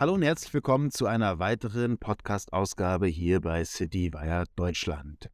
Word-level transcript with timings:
Hallo 0.00 0.14
und 0.14 0.22
herzlich 0.22 0.54
willkommen 0.54 0.92
zu 0.92 1.06
einer 1.06 1.40
weiteren 1.40 1.98
Podcast-Ausgabe 1.98 3.08
hier 3.08 3.40
bei 3.40 3.64
CityWire 3.64 4.44
Deutschland. 4.54 5.28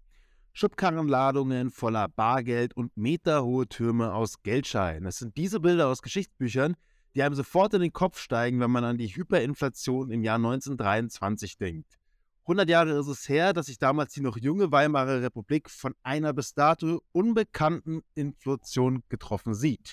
Schubkarrenladungen 0.55 1.71
voller 1.71 2.09
Bargeld 2.09 2.75
und 2.75 2.97
meterhohe 2.97 3.69
Türme 3.69 4.15
aus 4.15 4.43
Geldscheinen. 4.43 5.05
Das 5.05 5.19
sind 5.19 5.37
diese 5.37 5.61
Bilder 5.61 5.89
aus 5.89 6.01
Geschichtsbüchern, 6.01 6.77
die 7.15 7.23
einem 7.23 7.35
sofort 7.35 7.75
in 7.75 7.83
den 7.83 7.93
Kopf 7.93 8.19
steigen, 8.19 8.59
wenn 8.59 8.71
man 8.71 8.85
an 8.85 8.97
die 8.97 9.09
Hyperinflation 9.09 10.11
im 10.11 10.25
Jahr 10.25 10.37
1923 10.37 11.59
denkt. 11.59 11.99
100 12.45 12.67
Jahre 12.67 12.99
ist 12.99 13.09
es 13.09 13.29
her, 13.29 13.53
dass 13.53 13.67
sich 13.67 13.77
damals 13.77 14.15
die 14.15 14.23
noch 14.23 14.39
junge 14.39 14.73
Weimarer 14.73 15.21
Republik 15.21 15.69
von 15.69 15.95
einer 16.03 16.33
bis 16.33 16.55
dato 16.55 17.03
unbekannten 17.13 18.01
Inflation 18.15 19.03
getroffen 19.11 19.53
sieht. 19.53 19.93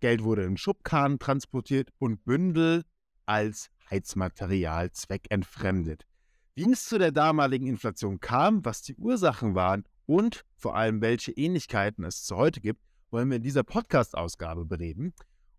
Geld 0.00 0.22
wurde 0.22 0.44
in 0.44 0.58
Schubkarren 0.58 1.18
transportiert 1.18 1.88
und 1.98 2.26
Bündel 2.26 2.82
als 3.24 3.70
Heizmaterial 3.90 4.90
zweckentfremdet. 4.92 6.06
Wie 6.54 6.70
es 6.70 6.86
zu 6.86 6.98
der 6.98 7.12
damaligen 7.12 7.66
Inflation 7.66 8.20
kam, 8.20 8.64
was 8.64 8.82
die 8.82 8.96
Ursachen 8.96 9.54
waren 9.54 9.84
und 10.06 10.44
vor 10.56 10.74
allem 10.74 11.00
welche 11.00 11.32
Ähnlichkeiten 11.32 12.04
es 12.04 12.24
zu 12.24 12.36
heute 12.36 12.60
gibt, 12.60 12.80
wollen 13.10 13.28
wir 13.28 13.36
in 13.36 13.42
dieser 13.42 13.62
Podcast-Ausgabe 13.62 14.64
bereden. 14.64 15.12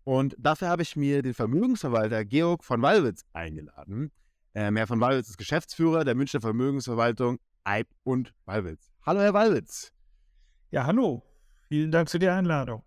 Und 0.04 0.34
dafür 0.38 0.68
habe 0.68 0.82
ich 0.82 0.96
mir 0.96 1.22
den 1.22 1.34
Vermögensverwalter 1.34 2.24
Georg 2.24 2.64
von 2.64 2.82
Wallwitz 2.82 3.24
eingeladen. 3.32 4.10
Ähm, 4.54 4.76
Herr 4.76 4.86
von 4.86 5.00
Wallwitz 5.00 5.28
ist 5.28 5.38
Geschäftsführer 5.38 6.04
der 6.04 6.14
Münchner 6.14 6.40
Vermögensverwaltung 6.40 7.38
Eib 7.64 7.88
und 8.04 8.34
Wallwitz. 8.46 8.90
Hallo, 9.04 9.20
Herr 9.20 9.34
Wallwitz. 9.34 9.92
Ja, 10.70 10.86
hallo. 10.86 11.22
Vielen 11.68 11.90
Dank 11.90 12.10
für 12.10 12.18
die 12.18 12.28
Einladung. 12.28 12.82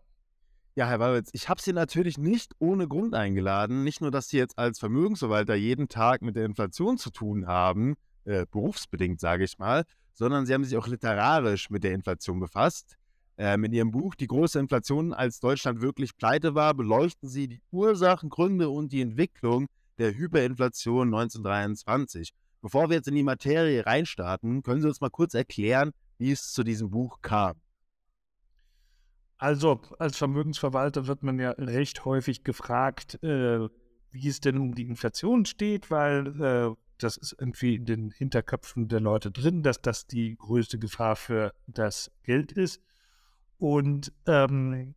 Ja, 0.73 0.87
Herr 0.87 1.01
Wawitz, 1.01 1.29
ich 1.33 1.49
habe 1.49 1.61
Sie 1.61 1.73
natürlich 1.73 2.17
nicht 2.17 2.53
ohne 2.59 2.87
Grund 2.87 3.13
eingeladen. 3.13 3.83
Nicht 3.83 3.99
nur, 3.99 4.09
dass 4.09 4.29
Sie 4.29 4.37
jetzt 4.37 4.57
als 4.57 4.79
Vermögensverwalter 4.79 5.53
jeden 5.53 5.89
Tag 5.89 6.21
mit 6.21 6.37
der 6.37 6.45
Inflation 6.45 6.97
zu 6.97 7.09
tun 7.09 7.45
haben, 7.45 7.95
äh, 8.23 8.45
berufsbedingt 8.49 9.19
sage 9.19 9.43
ich 9.43 9.59
mal, 9.59 9.83
sondern 10.13 10.45
Sie 10.45 10.53
haben 10.53 10.63
sich 10.63 10.77
auch 10.77 10.87
literarisch 10.87 11.69
mit 11.69 11.83
der 11.83 11.91
Inflation 11.91 12.39
befasst. 12.39 12.95
Ähm, 13.37 13.65
in 13.65 13.73
Ihrem 13.73 13.91
Buch 13.91 14.15
Die 14.15 14.27
große 14.27 14.59
Inflation, 14.59 15.11
als 15.11 15.41
Deutschland 15.41 15.81
wirklich 15.81 16.15
pleite 16.15 16.55
war, 16.55 16.73
beleuchten 16.73 17.27
Sie 17.27 17.49
die 17.49 17.61
Ursachen, 17.71 18.29
Gründe 18.29 18.69
und 18.69 18.93
die 18.93 19.01
Entwicklung 19.01 19.67
der 19.97 20.13
Hyperinflation 20.13 21.07
1923. 21.07 22.31
Bevor 22.61 22.89
wir 22.89 22.95
jetzt 22.95 23.09
in 23.09 23.15
die 23.15 23.23
Materie 23.23 23.85
reinstarten, 23.85 24.63
können 24.63 24.81
Sie 24.81 24.87
uns 24.87 25.01
mal 25.01 25.09
kurz 25.09 25.33
erklären, 25.33 25.91
wie 26.17 26.31
es 26.31 26.53
zu 26.53 26.63
diesem 26.63 26.91
Buch 26.91 27.19
kam. 27.21 27.59
Also 29.41 29.81
als 29.97 30.17
Vermögensverwalter 30.17 31.07
wird 31.07 31.23
man 31.23 31.39
ja 31.39 31.49
recht 31.57 32.05
häufig 32.05 32.43
gefragt, 32.43 33.15
äh, 33.23 33.67
wie 34.11 34.27
es 34.27 34.39
denn 34.39 34.59
um 34.59 34.75
die 34.75 34.85
Inflation 34.85 35.45
steht, 35.45 35.89
weil 35.89 36.39
äh, 36.39 36.75
das 36.99 37.17
ist 37.17 37.35
irgendwie 37.39 37.73
in 37.73 37.85
den 37.85 38.11
Hinterköpfen 38.11 38.87
der 38.87 38.99
Leute 38.99 39.31
drin, 39.31 39.63
dass 39.63 39.81
das 39.81 40.05
die 40.05 40.35
größte 40.35 40.77
Gefahr 40.77 41.15
für 41.15 41.55
das 41.65 42.11
Geld 42.21 42.51
ist. 42.51 42.83
Und, 43.57 44.13
ähm, 44.27 44.93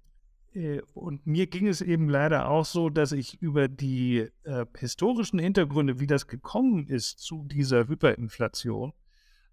äh, 0.53 0.83
und 0.93 1.27
mir 1.27 1.47
ging 1.47 1.67
es 1.67 1.81
eben 1.81 2.11
leider 2.11 2.51
auch 2.51 2.67
so, 2.67 2.91
dass 2.91 3.13
ich 3.13 3.41
über 3.41 3.69
die 3.69 4.29
äh, 4.43 4.67
historischen 4.77 5.39
Hintergründe, 5.39 6.01
wie 6.01 6.07
das 6.07 6.27
gekommen 6.27 6.87
ist 6.87 7.19
zu 7.19 7.47
dieser 7.47 7.89
Hyperinflation, 7.89 8.93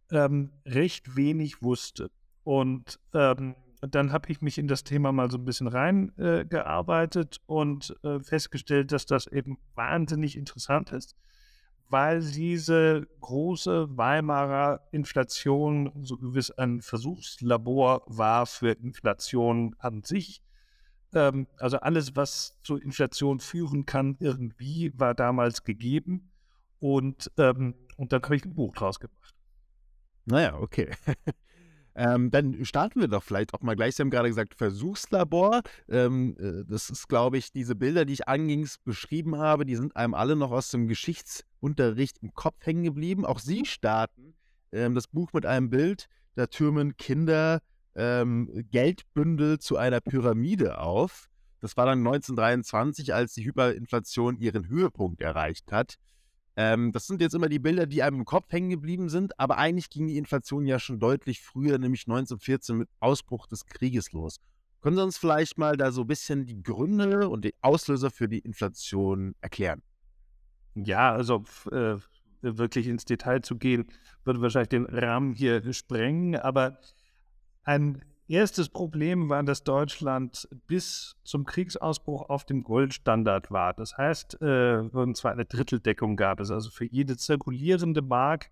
ähm, 0.09 0.51
recht 0.65 1.15
wenig 1.15 1.61
wusste. 1.63 2.11
Und 2.43 2.99
ähm, 3.13 3.55
dann 3.81 4.11
habe 4.11 4.31
ich 4.31 4.41
mich 4.41 4.57
in 4.57 4.67
das 4.67 4.83
Thema 4.83 5.11
mal 5.11 5.31
so 5.31 5.37
ein 5.37 5.45
bisschen 5.45 5.67
reingearbeitet 5.67 7.37
äh, 7.37 7.51
und 7.51 7.95
äh, 8.03 8.19
festgestellt, 8.19 8.91
dass 8.91 9.05
das 9.05 9.27
eben 9.27 9.57
wahnsinnig 9.73 10.37
interessant 10.37 10.91
ist, 10.91 11.15
weil 11.89 12.21
diese 12.21 13.07
große 13.19 13.97
Weimarer 13.97 14.87
Inflation 14.91 15.91
so 16.03 16.17
gewiss 16.17 16.51
ein 16.51 16.81
Versuchslabor 16.81 18.03
war 18.05 18.45
für 18.45 18.71
Inflation 18.71 19.75
an 19.79 20.03
sich. 20.03 20.43
Ähm, 21.13 21.47
also 21.57 21.77
alles, 21.77 22.15
was 22.15 22.59
zur 22.61 22.81
Inflation 22.81 23.39
führen 23.39 23.87
kann, 23.87 24.15
irgendwie 24.19 24.93
war 24.95 25.15
damals 25.15 25.63
gegeben. 25.63 26.31
Und, 26.79 27.31
ähm, 27.37 27.75
und 27.97 28.13
dann 28.13 28.21
habe 28.23 28.35
ich 28.35 28.45
ein 28.45 28.53
Buch 28.55 28.73
draus 28.73 28.99
gemacht. 28.99 29.35
Naja, 30.25 30.55
okay. 30.55 30.91
Ähm, 31.95 32.31
dann 32.31 32.63
starten 32.65 33.01
wir 33.01 33.07
doch 33.07 33.23
vielleicht 33.23 33.53
auch 33.53 33.61
mal 33.61 33.75
gleich. 33.75 33.95
Sie 33.95 34.01
haben 34.01 34.09
gerade 34.09 34.29
gesagt, 34.29 34.55
Versuchslabor. 34.55 35.61
Ähm, 35.89 36.35
äh, 36.39 36.63
das 36.67 36.89
ist, 36.89 37.07
glaube 37.07 37.37
ich, 37.37 37.51
diese 37.51 37.75
Bilder, 37.75 38.05
die 38.05 38.13
ich 38.13 38.27
angings 38.27 38.77
beschrieben 38.77 39.37
habe, 39.37 39.65
die 39.65 39.75
sind 39.75 39.95
einem 39.95 40.13
alle 40.13 40.35
noch 40.35 40.51
aus 40.51 40.71
dem 40.71 40.87
Geschichtsunterricht 40.87 42.19
im 42.21 42.33
Kopf 42.33 42.65
hängen 42.65 42.83
geblieben. 42.83 43.25
Auch 43.25 43.39
Sie 43.39 43.65
starten 43.65 44.35
ähm, 44.71 44.95
das 44.95 45.07
Buch 45.07 45.33
mit 45.33 45.45
einem 45.45 45.69
Bild, 45.69 46.07
da 46.35 46.47
türmen 46.47 46.95
Kinder 46.97 47.61
ähm, 47.95 48.65
Geldbündel 48.71 49.59
zu 49.59 49.77
einer 49.77 49.99
Pyramide 49.99 50.79
auf. 50.79 51.29
Das 51.59 51.77
war 51.77 51.85
dann 51.85 51.99
1923, 51.99 53.13
als 53.13 53.33
die 53.33 53.45
Hyperinflation 53.45 54.37
ihren 54.37 54.67
Höhepunkt 54.67 55.21
erreicht 55.21 55.71
hat. 55.71 55.95
Ähm, 56.55 56.91
das 56.91 57.07
sind 57.07 57.21
jetzt 57.21 57.33
immer 57.33 57.47
die 57.47 57.59
Bilder, 57.59 57.85
die 57.85 58.03
einem 58.03 58.19
im 58.19 58.25
Kopf 58.25 58.51
hängen 58.51 58.69
geblieben 58.69 59.09
sind, 59.09 59.39
aber 59.39 59.57
eigentlich 59.57 59.89
ging 59.89 60.07
die 60.07 60.17
Inflation 60.17 60.65
ja 60.65 60.79
schon 60.79 60.99
deutlich 60.99 61.41
früher, 61.41 61.77
nämlich 61.77 62.01
1914 62.01 62.77
mit 62.77 62.89
Ausbruch 62.99 63.47
des 63.47 63.65
Krieges 63.65 64.11
los. 64.11 64.39
Können 64.81 64.97
Sie 64.97 65.03
uns 65.03 65.17
vielleicht 65.17 65.57
mal 65.57 65.77
da 65.77 65.91
so 65.91 66.01
ein 66.01 66.07
bisschen 66.07 66.45
die 66.45 66.61
Gründe 66.61 67.29
und 67.29 67.45
die 67.45 67.53
Auslöser 67.61 68.09
für 68.09 68.27
die 68.27 68.39
Inflation 68.39 69.35
erklären? 69.39 69.81
Ja, 70.73 71.11
also 71.13 71.43
äh, 71.71 71.97
wirklich 72.41 72.87
ins 72.87 73.05
Detail 73.05 73.41
zu 73.41 73.57
gehen, 73.57 73.85
würde 74.23 74.41
wahrscheinlich 74.41 74.69
den 74.69 74.85
Rahmen 74.85 75.33
hier 75.33 75.71
sprengen, 75.73 76.35
aber 76.35 76.79
ein 77.63 78.03
Erstes 78.31 78.69
Problem 78.69 79.27
war, 79.27 79.43
dass 79.43 79.65
Deutschland 79.65 80.47
bis 80.65 81.17
zum 81.25 81.43
Kriegsausbruch 81.43 82.29
auf 82.29 82.45
dem 82.45 82.63
Goldstandard 82.63 83.51
war. 83.51 83.73
Das 83.73 83.97
heißt, 83.97 84.41
äh, 84.41 84.77
und 84.77 85.17
zwar 85.17 85.33
eine 85.33 85.43
Dritteldeckung 85.43 86.15
gab 86.15 86.39
es. 86.39 86.49
Also 86.49 86.69
für 86.69 86.85
jede 86.85 87.17
zirkulierende 87.17 88.01
Mark 88.01 88.49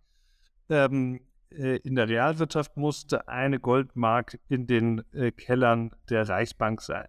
ähm, 0.69 1.21
äh, 1.49 1.77
in 1.77 1.95
der 1.95 2.09
Realwirtschaft 2.09 2.75
musste 2.75 3.29
eine 3.29 3.61
Goldmark 3.61 4.37
in 4.49 4.67
den 4.67 5.01
äh, 5.13 5.31
Kellern 5.31 5.91
der 6.09 6.27
Reichsbank 6.27 6.81
sein. 6.81 7.07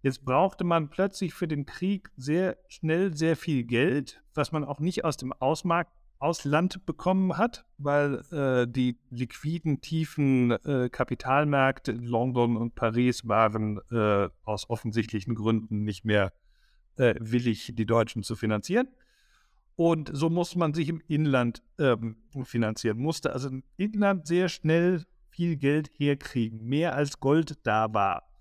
Jetzt 0.00 0.24
brauchte 0.24 0.64
man 0.64 0.88
plötzlich 0.88 1.34
für 1.34 1.46
den 1.46 1.66
Krieg 1.66 2.10
sehr 2.16 2.56
schnell 2.68 3.14
sehr 3.14 3.36
viel 3.36 3.64
Geld, 3.64 4.22
was 4.32 4.50
man 4.50 4.64
auch 4.64 4.80
nicht 4.80 5.04
aus 5.04 5.18
dem 5.18 5.34
Ausmarkt 5.34 5.92
Ausland 6.22 6.86
bekommen 6.86 7.36
hat, 7.36 7.64
weil 7.78 8.22
äh, 8.30 8.66
die 8.68 8.98
liquiden, 9.10 9.80
tiefen 9.80 10.52
äh, 10.52 10.88
Kapitalmärkte 10.90 11.92
in 11.92 12.04
London 12.04 12.56
und 12.56 12.74
Paris 12.74 13.26
waren 13.26 13.80
äh, 13.90 14.28
aus 14.44 14.70
offensichtlichen 14.70 15.34
Gründen 15.34 15.82
nicht 15.82 16.04
mehr 16.04 16.32
äh, 16.96 17.14
willig, 17.18 17.72
die 17.74 17.86
Deutschen 17.86 18.22
zu 18.22 18.36
finanzieren. 18.36 18.88
Und 19.74 20.10
so 20.12 20.30
musste 20.30 20.58
man 20.58 20.74
sich 20.74 20.88
im 20.88 21.02
Inland 21.08 21.62
ähm, 21.78 22.16
finanzieren, 22.44 22.98
musste 22.98 23.32
also 23.32 23.48
im 23.48 23.64
Inland 23.76 24.26
sehr 24.26 24.48
schnell 24.48 25.04
viel 25.30 25.56
Geld 25.56 25.90
herkriegen, 25.96 26.62
mehr 26.64 26.94
als 26.94 27.18
Gold 27.18 27.58
da 27.64 27.92
war. 27.92 28.31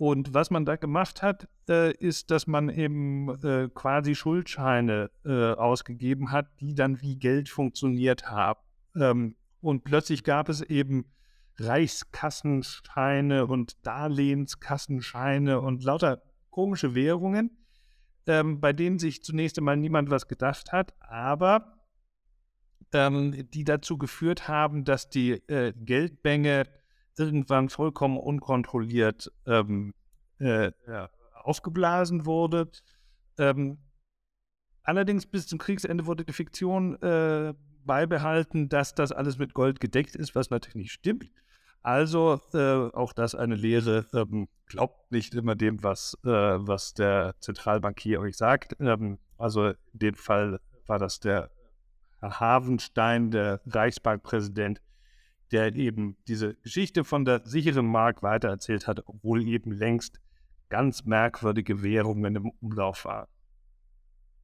Und 0.00 0.32
was 0.32 0.50
man 0.50 0.64
da 0.64 0.76
gemacht 0.76 1.20
hat, 1.20 1.46
äh, 1.68 1.92
ist, 1.92 2.30
dass 2.30 2.46
man 2.46 2.70
eben 2.70 3.28
äh, 3.44 3.68
quasi 3.68 4.14
Schuldscheine 4.14 5.10
äh, 5.26 5.52
ausgegeben 5.52 6.32
hat, 6.32 6.46
die 6.58 6.74
dann 6.74 7.02
wie 7.02 7.18
Geld 7.18 7.50
funktioniert 7.50 8.30
haben. 8.30 8.60
Ähm, 8.96 9.36
und 9.60 9.84
plötzlich 9.84 10.24
gab 10.24 10.48
es 10.48 10.62
eben 10.62 11.04
Reichskassenscheine 11.58 13.46
und 13.46 13.76
Darlehenskassenscheine 13.86 15.60
und 15.60 15.84
lauter 15.84 16.22
komische 16.48 16.94
Währungen, 16.94 17.58
ähm, 18.26 18.58
bei 18.58 18.72
denen 18.72 18.98
sich 18.98 19.22
zunächst 19.22 19.58
einmal 19.58 19.76
niemand 19.76 20.08
was 20.08 20.28
gedacht 20.28 20.72
hat, 20.72 20.94
aber 21.00 21.78
ähm, 22.94 23.50
die 23.50 23.64
dazu 23.64 23.98
geführt 23.98 24.48
haben, 24.48 24.86
dass 24.86 25.10
die 25.10 25.32
äh, 25.32 25.74
Geldmenge 25.76 26.64
irgendwann 27.20 27.68
vollkommen 27.68 28.16
unkontrolliert 28.18 29.30
ähm, 29.46 29.94
äh, 30.38 30.72
aufgeblasen 31.34 32.26
wurde. 32.26 32.70
Ähm, 33.38 33.78
allerdings 34.82 35.26
bis 35.26 35.46
zum 35.46 35.58
Kriegsende 35.58 36.06
wurde 36.06 36.24
die 36.24 36.32
Fiktion 36.32 37.00
äh, 37.02 37.54
beibehalten, 37.84 38.68
dass 38.68 38.94
das 38.94 39.12
alles 39.12 39.38
mit 39.38 39.54
Gold 39.54 39.80
gedeckt 39.80 40.16
ist, 40.16 40.34
was 40.34 40.50
natürlich 40.50 40.76
nicht 40.76 40.92
stimmt. 40.92 41.30
Also 41.82 42.40
äh, 42.52 42.94
auch 42.94 43.12
das 43.12 43.34
eine 43.34 43.54
Lehre, 43.54 44.06
ähm, 44.12 44.48
glaubt 44.66 45.10
nicht 45.12 45.34
immer 45.34 45.54
dem, 45.56 45.82
was, 45.82 46.16
äh, 46.24 46.28
was 46.28 46.92
der 46.94 47.34
Zentralbankier 47.40 48.20
euch 48.20 48.36
sagt. 48.36 48.76
Ähm, 48.80 49.18
also 49.38 49.68
in 49.68 49.76
dem 49.92 50.14
Fall 50.14 50.60
war 50.86 50.98
das 50.98 51.20
der 51.20 51.50
Herr 52.20 52.38
Havenstein, 52.38 53.30
der 53.30 53.60
Reichsbankpräsident, 53.66 54.82
der 55.52 55.74
eben 55.74 56.16
diese 56.28 56.54
Geschichte 56.56 57.04
von 57.04 57.24
der 57.24 57.46
sicheren 57.46 57.86
Mark 57.86 58.22
weitererzählt 58.22 58.86
hat, 58.86 59.06
obwohl 59.06 59.46
eben 59.46 59.72
längst 59.72 60.20
ganz 60.68 61.04
merkwürdige 61.04 61.82
Währungen 61.82 62.36
im 62.36 62.52
Umlauf 62.60 63.04
waren. 63.04 63.28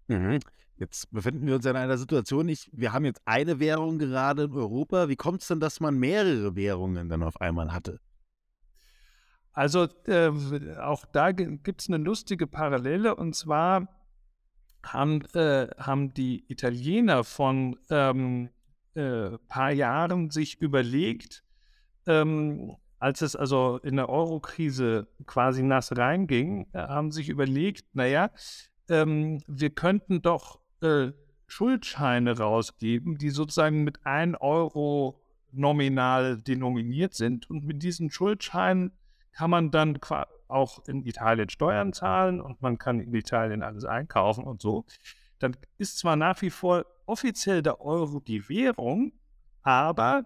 Mhm. 0.09 0.41
Jetzt 0.79 1.11
befinden 1.11 1.47
wir 1.47 1.55
uns 1.55 1.65
in 1.65 1.77
einer 1.77 1.97
Situation, 1.97 2.49
ich, 2.49 2.69
wir 2.73 2.93
haben 2.93 3.07
jetzt 3.07 3.23
eine 3.25 3.61
Währung 3.61 3.99
gerade 3.99 4.45
in 4.45 4.53
Europa. 4.53 5.09
Wie 5.09 5.17
kommt 5.17 5.41
es 5.41 5.49
denn, 5.49 5.61
dass 5.61 5.81
man 5.81 5.99
mehrere 5.99 6.55
Währungen 6.55 7.09
dann 7.09 7.23
auf 7.23 7.41
einmal 7.41 7.73
hatte? 7.73 7.99
Also 9.53 9.89
äh, 10.07 10.31
auch 10.79 11.07
da 11.07 11.33
gibt 11.33 11.81
es 11.81 11.89
eine 11.89 11.97
lustige 11.97 12.47
Parallele 12.47 13.15
und 13.17 13.35
zwar 13.35 13.89
haben, 14.85 15.23
äh, 15.35 15.69
haben 15.79 16.13
die 16.13 16.45
Italiener 16.53 17.25
von 17.25 17.79
ähm, 17.89 18.51
äh, 18.97 19.39
paar 19.49 19.71
Jahren 19.71 20.31
sich 20.31 20.61
überlegt, 20.61 21.45
ähm, 22.07 22.77
als 22.99 23.21
es 23.23 23.37
also 23.37 23.79
in 23.83 23.97
der 23.97 24.09
Euro-Krise 24.09 25.07
quasi 25.27 25.63
nass 25.63 25.97
reinging, 25.97 26.67
äh, 26.73 26.79
haben 26.79 27.13
sich 27.13 27.29
überlegt, 27.29 27.85
naja, 27.95 28.31
ähm, 28.89 29.43
wir 29.47 29.71
könnten 29.71 30.23
doch 30.23 30.61
äh, 30.81 31.13
Schuldscheine 31.47 32.39
rausgeben, 32.39 33.19
die 33.19 33.31
sozusagen 33.31 33.85
mit 33.85 34.05
1 34.05 34.37
Euro 34.41 35.21
nominal 35.53 36.39
denominiert 36.39 37.15
sind. 37.15 37.49
Und 37.51 37.65
mit 37.65 37.83
diesen 37.83 38.11
Schuldscheinen 38.11 38.93
kann 39.33 39.51
man 39.51 39.71
dann 39.71 39.99
auch 40.49 40.87
in 40.89 41.05
Italien 41.05 41.49
Steuern 41.49 41.93
zahlen 41.93 42.41
und 42.41 42.63
man 42.63 42.79
kann 42.79 43.01
in 43.01 43.15
Italien 43.15 43.63
alles 43.63 43.85
einkaufen 43.85 44.45
und 44.45 44.61
so. 44.63 44.85
Dann 45.39 45.57
ist 45.79 45.99
zwar 45.99 46.17
nach 46.17 46.41
wie 46.43 46.51
vor 46.51 46.87
offiziell 47.07 47.63
der 47.63 47.81
Euro 47.81 48.21
die 48.21 48.49
Währung, 48.49 49.13
aber 49.63 50.25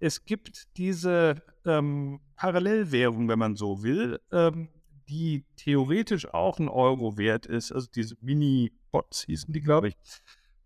es 0.00 0.24
gibt 0.24 0.76
diese 0.76 1.42
ähm, 1.66 2.20
Parallelwährung, 2.36 3.28
wenn 3.28 3.38
man 3.38 3.56
so 3.56 3.82
will, 3.82 4.20
ähm, 4.32 4.68
die 5.08 5.44
theoretisch 5.56 6.32
auch 6.32 6.58
ein 6.58 6.68
Euro 6.68 7.16
wert 7.16 7.46
ist. 7.46 7.72
Also 7.72 7.88
diese 7.92 8.16
Mini-Bots 8.20 9.24
hießen 9.24 9.52
die, 9.52 9.60
glaube 9.60 9.88
ich. 9.88 9.96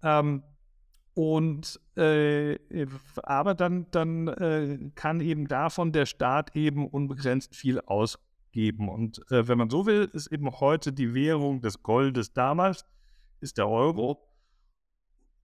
Ähm, 0.03 0.43
und 1.15 1.81
äh, 1.97 2.59
aber 3.23 3.55
dann, 3.55 3.91
dann 3.91 4.29
äh, 4.29 4.91
kann 4.95 5.21
eben 5.21 5.47
davon 5.47 5.93
der 5.93 6.07
Staat 6.07 6.57
eben 6.57 6.87
unbegrenzt 6.89 7.55
viel 7.55 7.81
ausgeben. 7.81 8.89
Und 8.89 9.19
äh, 9.31 9.47
wenn 9.47 9.59
man 9.59 9.71
so 9.71 9.87
will, 9.87 10.11
ist 10.13 10.29
eben 10.29 10.51
heute 10.51 10.93
die 10.93 11.15
Währung 11.15 11.61
des 11.61 11.83
Goldes 11.83 12.33
damals, 12.33 12.87
ist 13.41 13.59
der 13.59 13.69
Euro, 13.69 14.32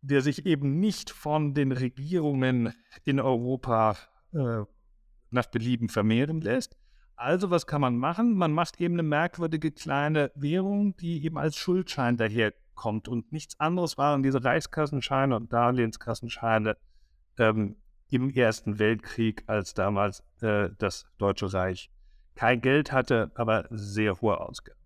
der 0.00 0.20
sich 0.20 0.46
eben 0.46 0.80
nicht 0.80 1.10
von 1.10 1.54
den 1.54 1.72
Regierungen 1.72 2.74
in 3.04 3.20
Europa 3.20 3.96
äh, 4.32 4.62
nach 5.30 5.46
Belieben 5.46 5.88
vermehren 5.88 6.40
lässt, 6.40 6.76
also, 7.18 7.50
was 7.50 7.66
kann 7.66 7.80
man 7.80 7.96
machen? 7.96 8.34
Man 8.34 8.52
macht 8.52 8.80
eben 8.80 8.94
eine 8.94 9.02
merkwürdige 9.02 9.72
kleine 9.72 10.30
Währung, 10.36 10.96
die 10.98 11.24
eben 11.24 11.36
als 11.36 11.56
Schuldschein 11.56 12.16
daherkommt. 12.16 13.08
Und 13.08 13.32
nichts 13.32 13.58
anderes 13.58 13.98
waren 13.98 14.22
diese 14.22 14.44
Reichskassenscheine 14.44 15.34
und 15.34 15.52
Darlehenskassenscheine 15.52 16.76
ähm, 17.36 17.74
im 18.08 18.30
Ersten 18.30 18.78
Weltkrieg, 18.78 19.42
als 19.48 19.74
damals 19.74 20.22
äh, 20.42 20.70
das 20.78 21.06
Deutsche 21.18 21.52
Reich 21.52 21.90
kein 22.36 22.60
Geld 22.60 22.92
hatte, 22.92 23.32
aber 23.34 23.66
sehr 23.70 24.20
hohe 24.20 24.38
Ausgaben. 24.38 24.77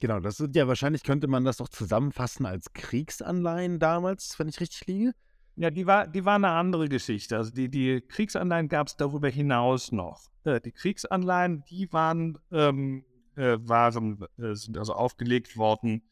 Genau, 0.00 0.18
das 0.18 0.38
sind 0.38 0.56
ja 0.56 0.66
wahrscheinlich, 0.66 1.02
könnte 1.02 1.28
man 1.28 1.44
das 1.44 1.58
doch 1.58 1.68
zusammenfassen 1.68 2.46
als 2.46 2.72
Kriegsanleihen 2.72 3.78
damals, 3.78 4.38
wenn 4.38 4.48
ich 4.48 4.58
richtig 4.58 4.86
liege. 4.86 5.12
Ja, 5.56 5.70
die 5.70 5.86
war, 5.86 6.06
die 6.06 6.24
war 6.24 6.36
eine 6.36 6.48
andere 6.48 6.88
Geschichte. 6.88 7.36
Also 7.36 7.50
die, 7.50 7.68
die 7.68 8.00
Kriegsanleihen 8.00 8.68
gab 8.68 8.86
es 8.86 8.96
darüber 8.96 9.28
hinaus 9.28 9.92
noch. 9.92 10.30
Äh, 10.44 10.62
die 10.62 10.72
Kriegsanleihen, 10.72 11.64
die 11.68 11.92
waren, 11.92 12.38
ähm, 12.50 13.04
äh, 13.36 13.58
waren 13.60 14.24
äh, 14.38 14.54
sind 14.54 14.78
also 14.78 14.94
aufgelegt 14.94 15.58
worden, 15.58 16.02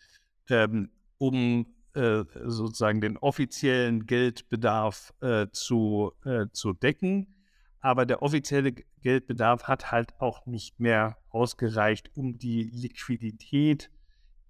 ähm, 0.51 0.91
um 1.17 1.67
äh, 1.95 2.25
sozusagen 2.45 3.01
den 3.01 3.17
offiziellen 3.17 4.05
Geldbedarf 4.05 5.15
zu, 5.53 6.13
zu 6.53 6.73
decken. 6.75 7.35
Aber 7.81 8.07
der 8.07 8.23
offizielle 8.23 8.75
Geldbedarf 9.01 9.65
hat 9.65 9.91
halt 9.91 10.21
auch 10.21 10.47
nicht 10.47 10.81
mehr 10.81 11.17
ausgereicht, 11.31 12.11
um 12.15 12.39
die 12.39 12.65
Liquidität 12.65 13.91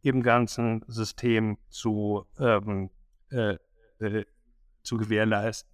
im 0.02 0.22
ganzen 0.22 0.84
System 0.86 1.58
zu 1.68 2.24
ähm, 2.38 2.90
zu 4.88 4.96
gewährleisten. 4.96 5.70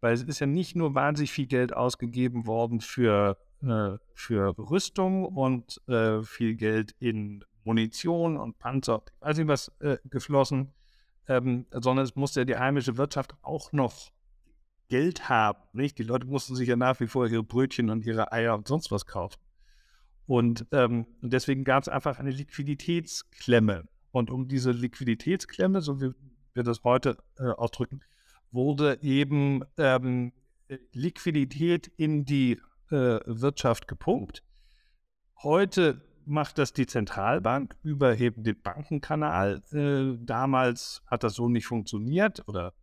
Weil 0.00 0.14
es 0.14 0.22
ist 0.22 0.38
ja 0.38 0.46
nicht 0.46 0.76
nur 0.76 0.94
wahnsinnig 0.94 1.32
viel 1.32 1.46
Geld 1.46 1.74
ausgegeben 1.74 2.46
worden 2.46 2.80
für, 2.80 3.36
äh, 3.62 3.98
für 4.14 4.54
Rüstung 4.58 5.24
und 5.24 5.80
äh, 5.88 6.22
viel 6.22 6.54
Geld 6.54 6.94
in 6.98 7.44
Munition 7.64 8.38
und 8.38 8.58
Panzer, 8.58 9.02
ich 9.06 9.20
weiß 9.20 9.38
nicht 9.38 9.48
was, 9.48 9.68
äh, 9.80 9.98
geflossen, 10.04 10.72
ähm, 11.28 11.66
sondern 11.70 12.04
es 12.04 12.16
musste 12.16 12.40
ja 12.40 12.44
die 12.44 12.56
heimische 12.56 12.96
Wirtschaft 12.96 13.34
auch 13.42 13.72
noch 13.72 14.10
Geld 14.90 15.30
haben. 15.30 15.60
Nicht? 15.72 15.98
Die 15.98 16.02
Leute 16.02 16.26
mussten 16.26 16.54
sich 16.54 16.68
ja 16.68 16.76
nach 16.76 17.00
wie 17.00 17.06
vor 17.06 17.26
ihre 17.26 17.42
Brötchen 17.42 17.88
und 17.88 18.04
ihre 18.04 18.32
Eier 18.32 18.54
und 18.54 18.68
sonst 18.68 18.90
was 18.90 19.06
kaufen. 19.06 19.40
Und, 20.26 20.66
ähm, 20.72 21.06
und 21.22 21.32
deswegen 21.32 21.64
gab 21.64 21.82
es 21.82 21.88
einfach 21.88 22.18
eine 22.18 22.30
Liquiditätsklemme. 22.30 23.84
Und 24.10 24.30
um 24.30 24.48
diese 24.48 24.72
Liquiditätsklemme, 24.72 25.80
so 25.80 26.00
wie 26.00 26.10
wir 26.52 26.62
das 26.62 26.84
heute 26.84 27.16
äh, 27.38 27.44
ausdrücken, 27.44 28.00
wurde 28.50 28.98
eben 29.02 29.62
ähm, 29.78 30.32
Liquidität 30.92 31.90
in 31.96 32.24
die 32.24 32.60
äh, 32.90 33.20
Wirtschaft 33.24 33.88
gepumpt. 33.88 34.42
Heute 35.42 36.02
macht 36.26 36.58
das 36.58 36.72
die 36.72 36.86
Zentralbank 36.86 37.76
über 37.82 38.18
eben 38.18 38.42
den 38.42 38.60
Bankenkanal. 38.60 39.62
Äh, 39.72 40.18
damals 40.24 41.02
hat 41.06 41.24
das 41.24 41.34
so 41.34 41.48
nicht 41.48 41.66
funktioniert 41.66 42.46
oder 42.46 42.74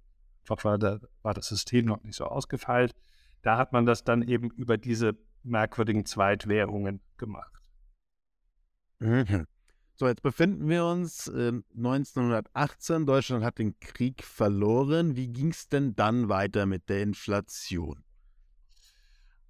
war, 0.49 0.77
da, 0.77 0.99
war 1.21 1.33
das 1.33 1.47
System 1.47 1.85
noch 1.85 2.03
nicht 2.03 2.15
so 2.15 2.25
ausgefeilt. 2.25 2.93
Da 3.41 3.57
hat 3.57 3.73
man 3.73 3.85
das 3.85 4.03
dann 4.03 4.21
eben 4.21 4.49
über 4.51 4.77
diese 4.77 5.17
merkwürdigen 5.43 6.05
Zweitwährungen 6.05 7.01
gemacht. 7.17 7.53
Mhm. 8.99 9.45
So, 9.95 10.07
jetzt 10.07 10.21
befinden 10.21 10.69
wir 10.69 10.85
uns 10.85 11.27
äh, 11.27 11.53
1918. 11.75 13.05
Deutschland 13.07 13.43
hat 13.43 13.57
den 13.57 13.79
Krieg 13.79 14.23
verloren. 14.23 15.15
Wie 15.15 15.27
ging 15.27 15.49
es 15.49 15.69
denn 15.69 15.95
dann 15.95 16.29
weiter 16.29 16.67
mit 16.67 16.87
der 16.89 17.01
Inflation? 17.01 18.03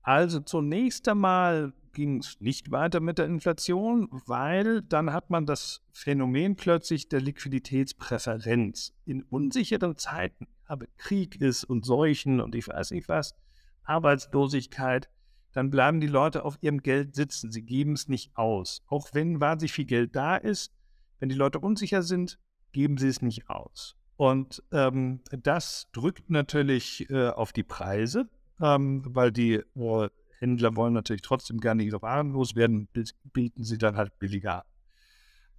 Also 0.02 0.40
zunächst 0.40 1.08
einmal 1.10 1.74
ging 1.92 2.20
es 2.20 2.40
nicht 2.40 2.72
weiter 2.72 3.02
mit 3.02 3.18
der 3.18 3.26
Inflation, 3.26 4.08
weil 4.26 4.84
dann 4.84 5.12
hat 5.12 5.30
man 5.30 5.46
das 5.46 5.82
Phänomen 5.92 6.56
plötzlich 6.56 7.10
der 7.10 7.20
Liquiditätspräferenz. 7.20 8.94
In 9.04 9.24
unsicheren 9.24 9.98
Zeiten, 9.98 10.48
aber 10.68 10.86
Krieg 10.98 11.40
ist 11.42 11.64
und 11.64 11.86
Seuchen 11.86 12.40
und 12.40 12.56
ich 12.56 12.68
weiß 12.68 12.92
nicht 12.92 13.10
was, 13.10 13.36
Arbeitslosigkeit, 13.84 15.10
dann 15.54 15.72
bleiben 15.72 16.00
die 16.00 16.08
Leute 16.08 16.46
auf 16.46 16.58
ihrem 16.62 16.84
Geld 16.84 17.16
sitzen. 17.16 17.52
Sie 17.52 17.64
geben 17.64 17.94
es 17.94 18.08
nicht 18.08 18.38
aus. 18.38 18.84
Auch 18.88 19.10
wenn 19.14 19.40
wahnsinnig 19.40 19.74
viel 19.74 19.86
Geld 19.86 20.16
da 20.16 20.36
ist, 20.36 20.72
wenn 21.20 21.30
die 21.30 21.36
Leute 21.36 21.60
unsicher 21.60 22.04
sind, 22.04 22.38
geben 22.74 22.98
sie 22.98 23.08
es 23.08 23.22
nicht 23.22 23.50
aus. 23.50 23.96
Und 24.18 24.64
ähm, 24.72 25.22
das 25.32 25.90
drückt 25.94 26.30
natürlich 26.30 27.10
äh, 27.10 27.30
auf 27.30 27.54
die 27.54 27.64
Preise, 27.64 28.30
ähm, 28.62 29.04
weil 29.08 29.32
die 29.32 29.56
äh, 29.56 30.10
Händler 30.40 30.76
wollen 30.76 30.94
natürlich 30.94 31.22
trotzdem 31.22 31.60
gerne 31.60 31.84
ihre 31.84 32.02
Waren 32.02 32.32
loswerden, 32.32 32.88
bieten 33.34 33.64
sie 33.64 33.78
dann 33.78 33.96
halt 33.96 34.18
billiger 34.20 34.66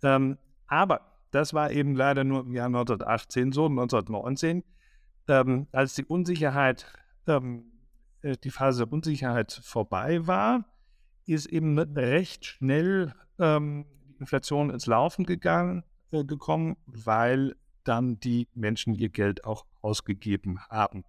Ähm, 0.02 0.38
aber 0.66 1.00
das 1.30 1.54
war 1.54 1.70
eben 1.70 1.94
leider 1.94 2.24
nur 2.24 2.40
im 2.40 2.54
Jahr 2.54 2.66
1918 2.66 3.52
so, 3.52 3.66
1919, 3.66 4.62
ähm, 5.28 5.66
als 5.72 5.94
die 5.94 6.04
Unsicherheit 6.04 6.86
ähm, 7.26 7.78
äh, 8.22 8.36
die 8.36 8.50
Phase 8.50 8.84
der 8.84 8.92
Unsicherheit 8.92 9.60
vorbei 9.62 10.26
war, 10.26 10.64
ist 11.26 11.46
eben 11.46 11.78
recht 11.78 12.46
schnell 12.46 13.14
ähm, 13.38 13.86
die 14.08 14.16
Inflation 14.20 14.70
ins 14.70 14.86
Laufen 14.86 15.24
gegangen, 15.24 15.84
äh, 16.10 16.24
gekommen, 16.24 16.76
weil 16.86 17.54
dann 17.84 18.18
die 18.20 18.48
Menschen 18.54 18.94
ihr 18.94 19.08
Geld 19.08 19.44
auch 19.44 19.66
ausgegeben 19.80 20.60
haben. 20.68 21.04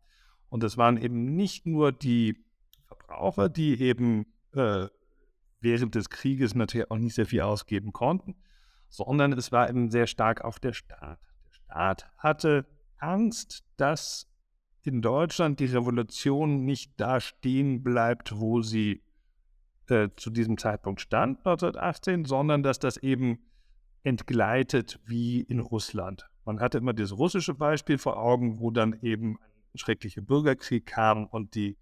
Und 0.49 0.63
es 0.63 0.77
waren 0.77 0.97
eben 0.97 1.35
nicht 1.35 1.65
nur 1.65 1.91
die 1.91 2.43
Verbraucher, 2.87 3.49
die 3.49 3.81
eben 3.81 4.25
äh, 4.53 4.87
während 5.61 5.95
des 5.95 6.09
Krieges 6.09 6.55
natürlich 6.55 6.89
auch 6.89 6.97
nicht 6.97 7.15
sehr 7.15 7.25
viel 7.25 7.41
ausgeben 7.41 7.91
konnten, 7.91 8.35
sondern 8.87 9.33
es 9.33 9.51
war 9.51 9.69
eben 9.69 9.91
sehr 9.91 10.07
stark 10.07 10.43
auch 10.43 10.57
der 10.57 10.73
Staat. 10.73 11.19
Der 11.45 11.53
Staat 11.53 12.09
hatte 12.17 12.65
Angst, 12.99 13.63
dass 13.77 14.27
in 14.83 15.01
Deutschland 15.01 15.59
die 15.59 15.65
Revolution 15.65 16.65
nicht 16.65 16.93
da 16.97 17.19
stehen 17.19 17.83
bleibt, 17.83 18.39
wo 18.39 18.61
sie 18.61 19.03
äh, 19.87 20.09
zu 20.15 20.29
diesem 20.29 20.57
Zeitpunkt 20.57 21.01
stand, 21.01 21.39
1918, 21.39 22.25
sondern 22.25 22.63
dass 22.63 22.79
das 22.79 22.97
eben 22.97 23.39
entgleitet 24.03 24.99
wie 25.05 25.41
in 25.41 25.59
Russland. 25.59 26.29
Man 26.45 26.59
hatte 26.59 26.77
immer 26.77 26.93
das 26.93 27.11
russische 27.11 27.53
Beispiel 27.53 27.97
vor 27.97 28.17
Augen, 28.17 28.59
wo 28.59 28.71
dann 28.71 28.97
eben 29.01 29.37
ein 29.73 29.77
schrecklicher 29.77 30.21
Bürgerkrieg 30.21 30.85
kam 30.85 31.25
und 31.25 31.55
die, 31.55 31.77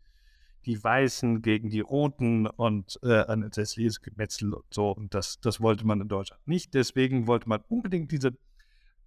die 0.66 0.84
Weißen 0.84 1.42
gegen 1.42 1.70
die 1.70 1.80
Roten 1.80 2.48
und 2.48 3.00
äh, 3.04 3.24
ein 3.26 3.44
entsetzliches 3.44 4.02
Gemetzel 4.02 4.54
und 4.54 4.66
so. 4.74 4.92
Und 4.92 5.14
das, 5.14 5.40
das 5.40 5.62
wollte 5.62 5.86
man 5.86 6.02
in 6.02 6.08
Deutschland 6.08 6.46
nicht. 6.48 6.74
Deswegen 6.74 7.28
wollte 7.28 7.48
man 7.48 7.62
unbedingt 7.70 8.12
diese 8.12 8.38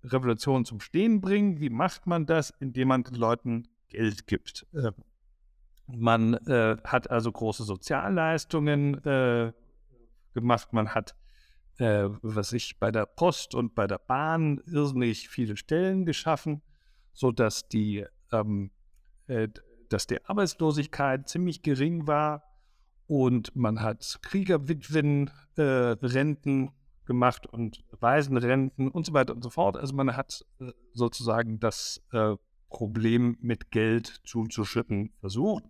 Revolution 0.05 0.65
zum 0.65 0.81
Stehen 0.81 1.21
bringen. 1.21 1.61
Wie 1.61 1.71
macht 1.71 2.07
man 2.07 2.27
das? 2.27 2.51
Indem 2.61 2.89
man 2.89 3.03
den 3.03 3.15
Leuten 3.15 3.69
Geld 3.89 4.27
gibt. 4.27 4.67
Äh, 4.73 4.93
man 5.87 6.35
äh, 6.47 6.77
hat 6.85 7.11
also 7.11 7.33
große 7.33 7.65
Sozialleistungen 7.65 9.03
äh, 9.05 9.53
gemacht. 10.35 10.73
Man 10.73 10.95
hat, 10.95 11.17
äh, 11.79 12.09
was 12.23 12.53
ich 12.53 12.79
bei 12.79 12.91
der 12.91 13.07
Post 13.07 13.55
und 13.55 13.75
bei 13.75 13.87
der 13.87 13.99
Bahn 13.99 14.61
irrsinnig 14.67 15.29
viele 15.29 15.57
Stellen 15.57 16.05
geschaffen, 16.05 16.63
sodass 17.13 17.69
die, 17.69 18.07
ähm, 18.33 18.71
äh, 19.27 19.49
dass 19.89 20.07
die 20.07 20.25
Arbeitslosigkeit 20.25 21.29
ziemlich 21.29 21.63
gering 21.63 22.07
war. 22.07 22.45
Und 23.07 23.57
man 23.57 23.81
hat 23.81 24.21
Kriegerwitwen, 24.23 25.31
äh, 25.57 25.63
Renten 25.63 26.71
gemacht 27.11 27.45
und 27.45 27.83
Waisenrenten 27.99 28.89
und 28.89 29.05
so 29.05 29.13
weiter 29.13 29.35
und 29.35 29.43
so 29.43 29.51
fort. 29.51 29.77
Also 29.77 29.97
man 29.97 30.17
hat 30.17 30.47
äh, 30.61 30.71
sozusagen 30.93 31.59
das 31.59 32.01
äh, 32.13 32.37
Problem 32.69 33.37
mit 33.41 33.73
Geld 33.73 34.21
zuzuschütten 34.25 35.13
versucht. 35.19 35.65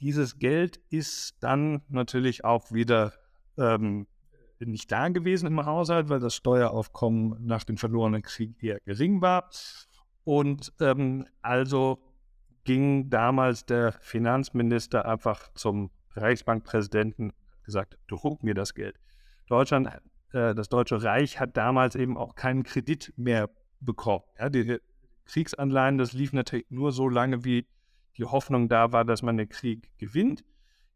Dieses 0.00 0.40
Geld 0.40 0.80
ist 0.90 1.36
dann 1.38 1.82
natürlich 1.88 2.44
auch 2.44 2.72
wieder 2.72 3.12
ähm, 3.56 4.08
nicht 4.58 4.90
da 4.90 5.08
gewesen 5.08 5.46
im 5.46 5.64
Haushalt, 5.64 6.08
weil 6.08 6.18
das 6.18 6.34
Steueraufkommen 6.34 7.46
nach 7.46 7.62
dem 7.62 7.76
verlorenen 7.76 8.22
Krieg 8.22 8.60
eher 8.60 8.80
gering 8.80 9.20
war. 9.20 9.48
Und 10.24 10.72
ähm, 10.80 11.26
also 11.42 12.00
ging 12.64 13.08
damals 13.08 13.66
der 13.66 13.92
Finanzminister 14.00 15.06
einfach 15.06 15.52
zum 15.54 15.92
Reichsbankpräsidenten 16.16 17.30
und 17.30 17.64
gesagt, 17.64 17.98
druck 18.08 18.42
mir 18.42 18.54
das 18.54 18.74
Geld. 18.74 18.98
Deutschland, 19.46 19.88
das 20.54 20.68
Deutsche 20.68 21.02
Reich 21.02 21.40
hat 21.40 21.56
damals 21.56 21.94
eben 21.94 22.16
auch 22.16 22.34
keinen 22.34 22.62
Kredit 22.62 23.12
mehr 23.16 23.48
bekommen. 23.80 24.24
Ja, 24.38 24.50
die 24.50 24.78
Kriegsanleihen, 25.24 25.98
das 25.98 26.12
lief 26.12 26.32
natürlich 26.32 26.66
nur 26.70 26.92
so 26.92 27.08
lange, 27.08 27.44
wie 27.44 27.66
die 28.16 28.24
Hoffnung 28.24 28.68
da 28.68 28.92
war, 28.92 29.04
dass 29.04 29.22
man 29.22 29.36
den 29.36 29.48
Krieg 29.48 29.90
gewinnt. 29.98 30.44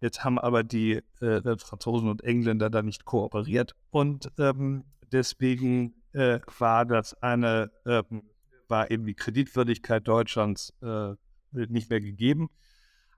Jetzt 0.00 0.24
haben 0.24 0.38
aber 0.38 0.62
die 0.62 1.02
äh, 1.20 1.56
Franzosen 1.58 2.08
und 2.08 2.24
Engländer 2.24 2.70
da 2.70 2.82
nicht 2.82 3.04
kooperiert 3.04 3.74
und 3.90 4.30
ähm, 4.38 4.84
deswegen 5.12 5.94
äh, 6.12 6.40
war 6.58 6.86
das 6.86 7.14
eine, 7.22 7.70
ähm, 7.84 8.22
war 8.68 8.90
eben 8.90 9.04
die 9.04 9.14
Kreditwürdigkeit 9.14 10.06
Deutschlands 10.08 10.72
äh, 10.82 11.14
nicht 11.52 11.90
mehr 11.90 12.00
gegeben. 12.00 12.48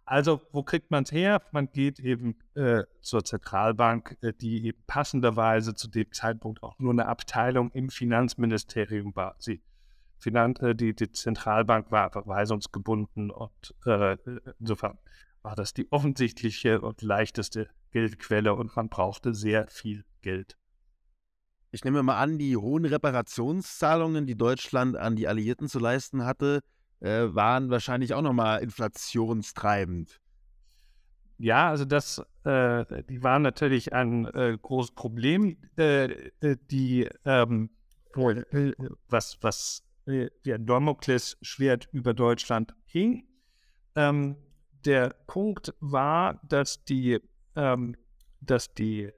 Also, 0.04 0.40
wo 0.50 0.62
kriegt 0.62 0.90
man 0.90 1.04
es 1.04 1.12
her? 1.12 1.40
Man 1.52 1.70
geht 1.70 2.00
eben 2.00 2.36
äh, 2.54 2.82
zur 3.00 3.24
Zentralbank, 3.24 4.18
äh, 4.20 4.32
die 4.32 4.66
eben 4.66 4.82
passenderweise 4.86 5.74
zu 5.74 5.88
dem 5.88 6.10
Zeitpunkt 6.12 6.62
auch 6.62 6.78
nur 6.78 6.92
eine 6.92 7.06
Abteilung 7.06 7.70
im 7.70 7.88
Finanzministerium 7.88 9.14
war. 9.14 9.36
Sie 9.38 9.62
Finanz, 10.22 10.60
äh, 10.60 10.74
die, 10.74 10.94
die 10.94 11.10
Zentralbank 11.10 11.90
war 11.90 12.10
verweisungsgebunden 12.10 13.30
und 13.30 13.74
äh, 13.86 14.16
insofern 14.58 14.98
war 15.42 15.56
das 15.56 15.74
die 15.74 15.90
offensichtliche 15.90 16.80
und 16.80 17.02
leichteste 17.02 17.68
Geldquelle 17.90 18.54
und 18.54 18.74
man 18.76 18.88
brauchte 18.88 19.34
sehr 19.34 19.66
viel 19.68 20.04
Geld. 20.22 20.56
Ich 21.72 21.84
nehme 21.84 22.02
mal 22.02 22.18
an, 22.18 22.38
die 22.38 22.56
hohen 22.56 22.84
Reparationszahlungen, 22.84 24.26
die 24.26 24.36
Deutschland 24.36 24.96
an 24.96 25.16
die 25.16 25.26
Alliierten 25.26 25.68
zu 25.68 25.78
leisten 25.78 26.24
hatte, 26.24 26.60
äh, 27.02 27.34
waren 27.34 27.70
wahrscheinlich 27.70 28.14
auch 28.14 28.22
nochmal 28.22 28.62
inflationstreibend. 28.62 30.20
Ja, 31.38 31.70
also 31.70 31.84
das, 31.84 32.22
äh, 32.44 33.02
die 33.08 33.22
waren 33.22 33.42
natürlich 33.42 33.92
ein 33.92 34.26
äh, 34.26 34.56
großes 34.60 34.94
Problem. 34.94 35.56
Äh, 35.76 36.30
äh, 36.40 36.56
die, 36.70 37.08
ähm, 37.24 37.70
was, 39.08 39.38
was 39.40 39.82
wie 40.04 40.30
ein 40.52 40.66
Damoklesschwert 40.66 41.88
über 41.92 42.14
Deutschland 42.14 42.74
hing. 42.84 43.26
Ähm, 43.94 44.36
der 44.84 45.14
Punkt 45.26 45.74
war, 45.80 46.40
dass 46.48 46.84
die, 46.84 47.20
ähm, 47.56 47.96
dass 48.40 48.74
die, 48.74 49.10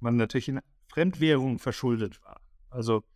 man 0.00 0.16
natürlich 0.16 0.48
in 0.48 0.60
Fremdwährung 0.88 1.58
verschuldet 1.58 2.22
war. 2.24 2.40
Also 2.70 2.98
äh, 2.98 3.11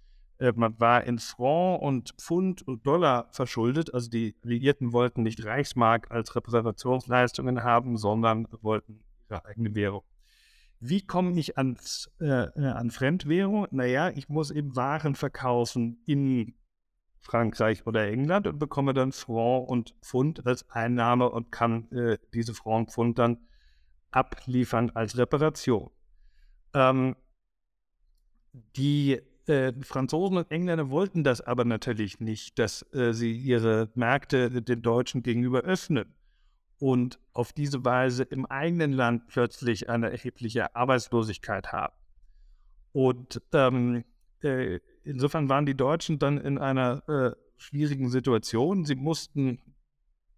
man 0.54 0.78
war 0.78 1.04
in 1.04 1.18
Franc 1.18 1.82
und 1.82 2.14
Pfund 2.18 2.62
und 2.62 2.86
Dollar 2.86 3.28
verschuldet. 3.30 3.92
Also 3.94 4.10
die 4.10 4.36
Alliierten 4.44 4.92
wollten 4.92 5.22
nicht 5.22 5.44
Reichsmark 5.44 6.10
als 6.10 6.34
Repräsentationsleistungen 6.36 7.62
haben, 7.62 7.96
sondern 7.96 8.46
wollten 8.60 9.00
ihre 9.28 9.44
eigene 9.44 9.74
Währung. 9.74 10.02
Wie 10.78 11.06
komme 11.06 11.38
ich 11.38 11.56
ans, 11.56 12.10
äh, 12.20 12.48
äh 12.54 12.66
an 12.66 12.90
Fremdwährung? 12.90 13.66
Naja, 13.70 14.10
ich 14.10 14.28
muss 14.28 14.50
eben 14.50 14.76
Waren 14.76 15.14
verkaufen 15.14 16.02
in 16.06 16.54
Frankreich 17.20 17.86
oder 17.86 18.06
England 18.06 18.46
und 18.46 18.58
bekomme 18.58 18.94
dann 18.94 19.12
Franc 19.12 19.68
und 19.68 19.94
Pfund 20.02 20.46
als 20.46 20.68
Einnahme 20.70 21.30
und 21.30 21.50
kann 21.50 21.90
äh, 21.92 22.18
diese 22.34 22.54
Franc 22.54 22.88
und 22.88 22.90
Pfund 22.92 23.18
dann 23.18 23.38
abliefern 24.10 24.90
als 24.94 25.16
Reparation. 25.16 25.90
Ähm, 26.74 27.16
die 28.76 29.20
äh, 29.48 29.72
Franzosen 29.82 30.36
und 30.38 30.50
Engländer 30.50 30.90
wollten 30.90 31.24
das 31.24 31.40
aber 31.40 31.64
natürlich 31.64 32.20
nicht, 32.20 32.58
dass 32.58 32.82
äh, 32.92 33.12
sie 33.12 33.32
ihre 33.32 33.90
Märkte 33.94 34.62
den 34.62 34.82
Deutschen 34.82 35.22
gegenüber 35.22 35.60
öffnen 35.60 36.14
und 36.78 37.18
auf 37.32 37.52
diese 37.52 37.84
Weise 37.84 38.24
im 38.24 38.46
eigenen 38.46 38.92
Land 38.92 39.28
plötzlich 39.28 39.88
eine 39.88 40.10
erhebliche 40.10 40.74
Arbeitslosigkeit 40.74 41.72
haben. 41.72 41.94
Und 42.92 43.42
ähm, 43.52 44.04
äh, 44.42 44.80
insofern 45.04 45.48
waren 45.48 45.66
die 45.66 45.76
Deutschen 45.76 46.18
dann 46.18 46.38
in 46.38 46.58
einer 46.58 47.08
äh, 47.08 47.36
schwierigen 47.56 48.10
Situation. 48.10 48.84
Sie 48.84 48.94
mussten 48.94 49.60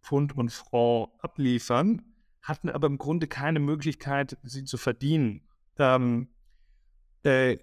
Pfund 0.03 0.37
und 0.37 0.53
Franc 0.53 1.11
abliefern, 1.19 2.03
hatten 2.43 2.69
aber 2.71 2.87
im 2.87 2.99
Grunde 2.99 3.27
keine 3.27 3.61
Möglichkeit, 3.61 4.39
sie 4.43 4.65
zu 4.65 4.77
verdienen. 4.77 5.43
Ähm, 5.79 6.29
äh, 7.25 7.59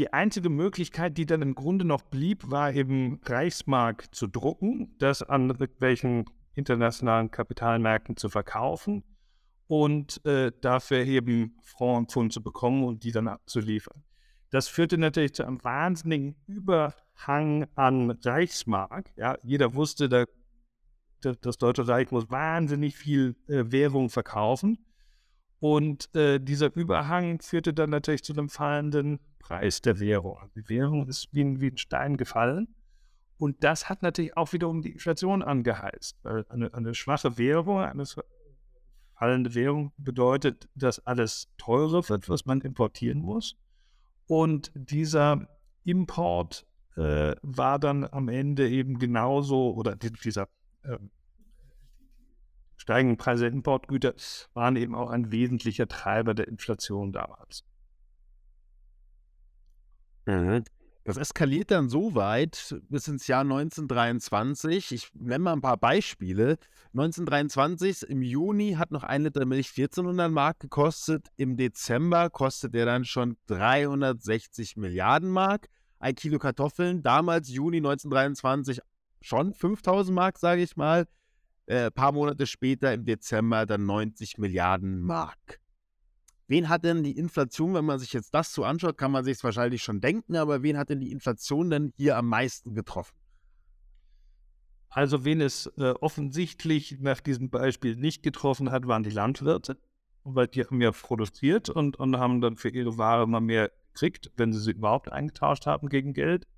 die 0.00 0.14
einzige 0.14 0.48
Möglichkeit, 0.48 1.18
die 1.18 1.26
dann 1.26 1.42
im 1.42 1.54
Grunde 1.54 1.84
noch 1.84 2.00
blieb, 2.00 2.50
war 2.50 2.72
eben 2.72 3.20
Reichsmark 3.22 4.14
zu 4.14 4.28
drucken, 4.28 4.96
das 4.98 5.22
an 5.22 5.50
irgendwelchen 5.50 6.24
internationalen 6.54 7.30
Kapitalmärkten 7.30 8.16
zu 8.16 8.30
verkaufen 8.30 9.04
und 9.66 10.24
äh, 10.24 10.52
dafür 10.62 11.04
eben 11.04 11.54
Pfund 11.62 12.32
zu 12.32 12.42
bekommen 12.42 12.84
und 12.84 13.04
die 13.04 13.12
dann 13.12 13.28
abzuliefern. 13.28 14.02
Das 14.48 14.68
führte 14.68 14.96
natürlich 14.96 15.34
zu 15.34 15.44
einem 15.44 15.62
wahnsinnigen 15.62 16.34
Überhang 16.46 17.66
an 17.74 18.10
Reichsmark. 18.10 19.12
Ja, 19.16 19.36
jeder 19.42 19.74
wusste, 19.74 20.08
da, 20.08 20.24
das 21.20 21.58
Deutsche 21.58 21.86
Reich 21.86 22.10
muss 22.10 22.30
wahnsinnig 22.30 22.96
viel 22.96 23.36
äh, 23.48 23.70
Währung 23.70 24.08
verkaufen. 24.08 24.78
Und 25.60 26.14
äh, 26.16 26.40
dieser 26.40 26.74
Überhang 26.74 27.40
führte 27.40 27.74
dann 27.74 27.90
natürlich 27.90 28.24
zu 28.24 28.32
einem 28.32 28.48
fallenden 28.48 29.20
Preis 29.38 29.82
der 29.82 30.00
Währung. 30.00 30.38
Die 30.56 30.68
Währung 30.68 31.06
ist 31.06 31.28
wie 31.32 31.42
ein, 31.42 31.60
wie 31.60 31.68
ein 31.68 31.76
Stein 31.76 32.16
gefallen. 32.16 32.74
Und 33.36 33.62
das 33.62 33.88
hat 33.88 34.02
natürlich 34.02 34.36
auch 34.36 34.52
wiederum 34.52 34.82
die 34.82 34.92
Inflation 34.92 35.42
angeheizt. 35.42 36.18
Weil 36.22 36.46
eine, 36.48 36.72
eine 36.72 36.94
schwache 36.94 37.36
Währung, 37.36 37.80
eine 37.80 38.04
fallende 39.14 39.54
Währung 39.54 39.92
bedeutet, 39.98 40.68
dass 40.74 41.06
alles 41.06 41.48
teurer 41.58 42.08
wird, 42.08 42.28
was 42.30 42.46
man 42.46 42.62
importieren 42.62 43.20
muss. 43.20 43.56
Und 44.26 44.72
dieser 44.74 45.46
Import 45.84 46.66
äh, 46.96 47.34
war 47.42 47.78
dann 47.78 48.04
am 48.04 48.28
Ende 48.28 48.68
eben 48.68 48.98
genauso, 48.98 49.74
oder 49.74 49.94
dieser 49.96 50.48
äh, 50.84 50.98
steigenden 52.90 53.18
Preise 53.18 53.44
der 53.44 53.52
Importgüter 53.52 54.14
waren 54.52 54.74
eben 54.74 54.96
auch 54.96 55.10
ein 55.10 55.30
wesentlicher 55.30 55.86
Treiber 55.86 56.34
der 56.34 56.48
Inflation 56.48 57.12
damals. 57.12 57.62
Mhm. 60.26 60.64
Das 61.04 61.16
eskaliert 61.16 61.70
dann 61.70 61.88
so 61.88 62.16
weit 62.16 62.76
bis 62.88 63.06
ins 63.06 63.28
Jahr 63.28 63.42
1923. 63.42 64.90
Ich 64.90 65.14
nenne 65.14 65.38
mal 65.38 65.52
ein 65.52 65.60
paar 65.60 65.76
Beispiele. 65.76 66.58
1923 66.92 68.10
im 68.10 68.22
Juni 68.22 68.72
hat 68.72 68.90
noch 68.90 69.04
ein 69.04 69.22
Liter 69.22 69.46
Milch 69.46 69.70
1400 69.70 70.30
Mark 70.30 70.58
gekostet. 70.58 71.28
Im 71.36 71.56
Dezember 71.56 72.28
kostet 72.28 72.74
er 72.74 72.86
dann 72.86 73.04
schon 73.04 73.36
360 73.46 74.76
Milliarden 74.76 75.30
Mark. 75.30 75.68
Ein 76.00 76.16
Kilo 76.16 76.40
Kartoffeln, 76.40 77.02
damals 77.02 77.48
Juni 77.50 77.76
1923 77.76 78.80
schon 79.20 79.54
5000 79.54 80.12
Mark, 80.12 80.38
sage 80.38 80.62
ich 80.62 80.76
mal. 80.76 81.06
Ein 81.70 81.76
äh, 81.76 81.90
paar 81.92 82.10
Monate 82.10 82.48
später 82.48 82.92
im 82.92 83.04
Dezember 83.04 83.64
dann 83.64 83.86
90 83.86 84.38
Milliarden 84.38 85.02
Mark. 85.02 85.60
Wen 86.48 86.68
hat 86.68 86.82
denn 86.82 87.04
die 87.04 87.16
Inflation, 87.16 87.74
wenn 87.74 87.84
man 87.84 88.00
sich 88.00 88.12
jetzt 88.12 88.34
das 88.34 88.52
so 88.52 88.64
anschaut, 88.64 88.98
kann 88.98 89.12
man 89.12 89.22
sich 89.22 89.34
es 89.36 89.44
wahrscheinlich 89.44 89.84
schon 89.84 90.00
denken, 90.00 90.34
aber 90.34 90.64
wen 90.64 90.76
hat 90.76 90.88
denn 90.90 90.98
die 90.98 91.12
Inflation 91.12 91.70
denn 91.70 91.92
hier 91.96 92.16
am 92.16 92.26
meisten 92.26 92.74
getroffen? 92.74 93.14
Also 94.88 95.24
wen 95.24 95.40
es 95.40 95.66
äh, 95.78 95.94
offensichtlich 96.00 96.98
nach 96.98 97.20
diesem 97.20 97.50
Beispiel 97.50 97.94
nicht 97.94 98.24
getroffen 98.24 98.72
hat, 98.72 98.88
waren 98.88 99.04
die 99.04 99.10
Landwirte, 99.10 99.78
weil 100.24 100.48
die 100.48 100.64
haben 100.64 100.80
ja 100.80 100.90
produziert 100.90 101.70
und, 101.70 101.96
und 101.96 102.16
haben 102.16 102.40
dann 102.40 102.56
für 102.56 102.70
ihre 102.70 102.98
Ware 102.98 103.28
mal 103.28 103.40
mehr 103.40 103.70
gekriegt, 103.92 104.32
wenn 104.36 104.52
sie 104.52 104.58
sie 104.58 104.72
überhaupt 104.72 105.12
eingetauscht 105.12 105.66
haben 105.66 105.88
gegen 105.88 106.14
Geld. 106.14 106.48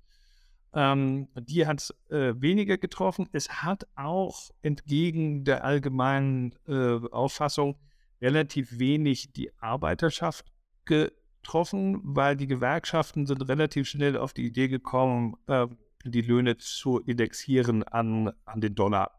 Ähm, 0.73 1.27
die 1.35 1.67
hat 1.67 1.93
äh, 2.09 2.33
weniger 2.37 2.77
getroffen. 2.77 3.29
Es 3.31 3.49
hat 3.63 3.87
auch 3.95 4.49
entgegen 4.61 5.43
der 5.43 5.63
allgemeinen 5.63 6.55
äh, 6.67 6.99
Auffassung 7.11 7.77
relativ 8.21 8.79
wenig 8.79 9.33
die 9.33 9.51
Arbeiterschaft 9.59 10.51
getroffen, 10.85 11.99
weil 12.03 12.35
die 12.35 12.47
Gewerkschaften 12.47 13.25
sind 13.25 13.47
relativ 13.47 13.87
schnell 13.87 14.17
auf 14.17 14.33
die 14.33 14.45
Idee 14.45 14.67
gekommen, 14.67 15.35
äh, 15.47 15.67
die 16.05 16.21
Löhne 16.21 16.57
zu 16.57 16.99
indexieren 16.99 17.83
an, 17.83 18.31
an 18.45 18.61
den 18.61 18.75
Dollar. 18.75 19.11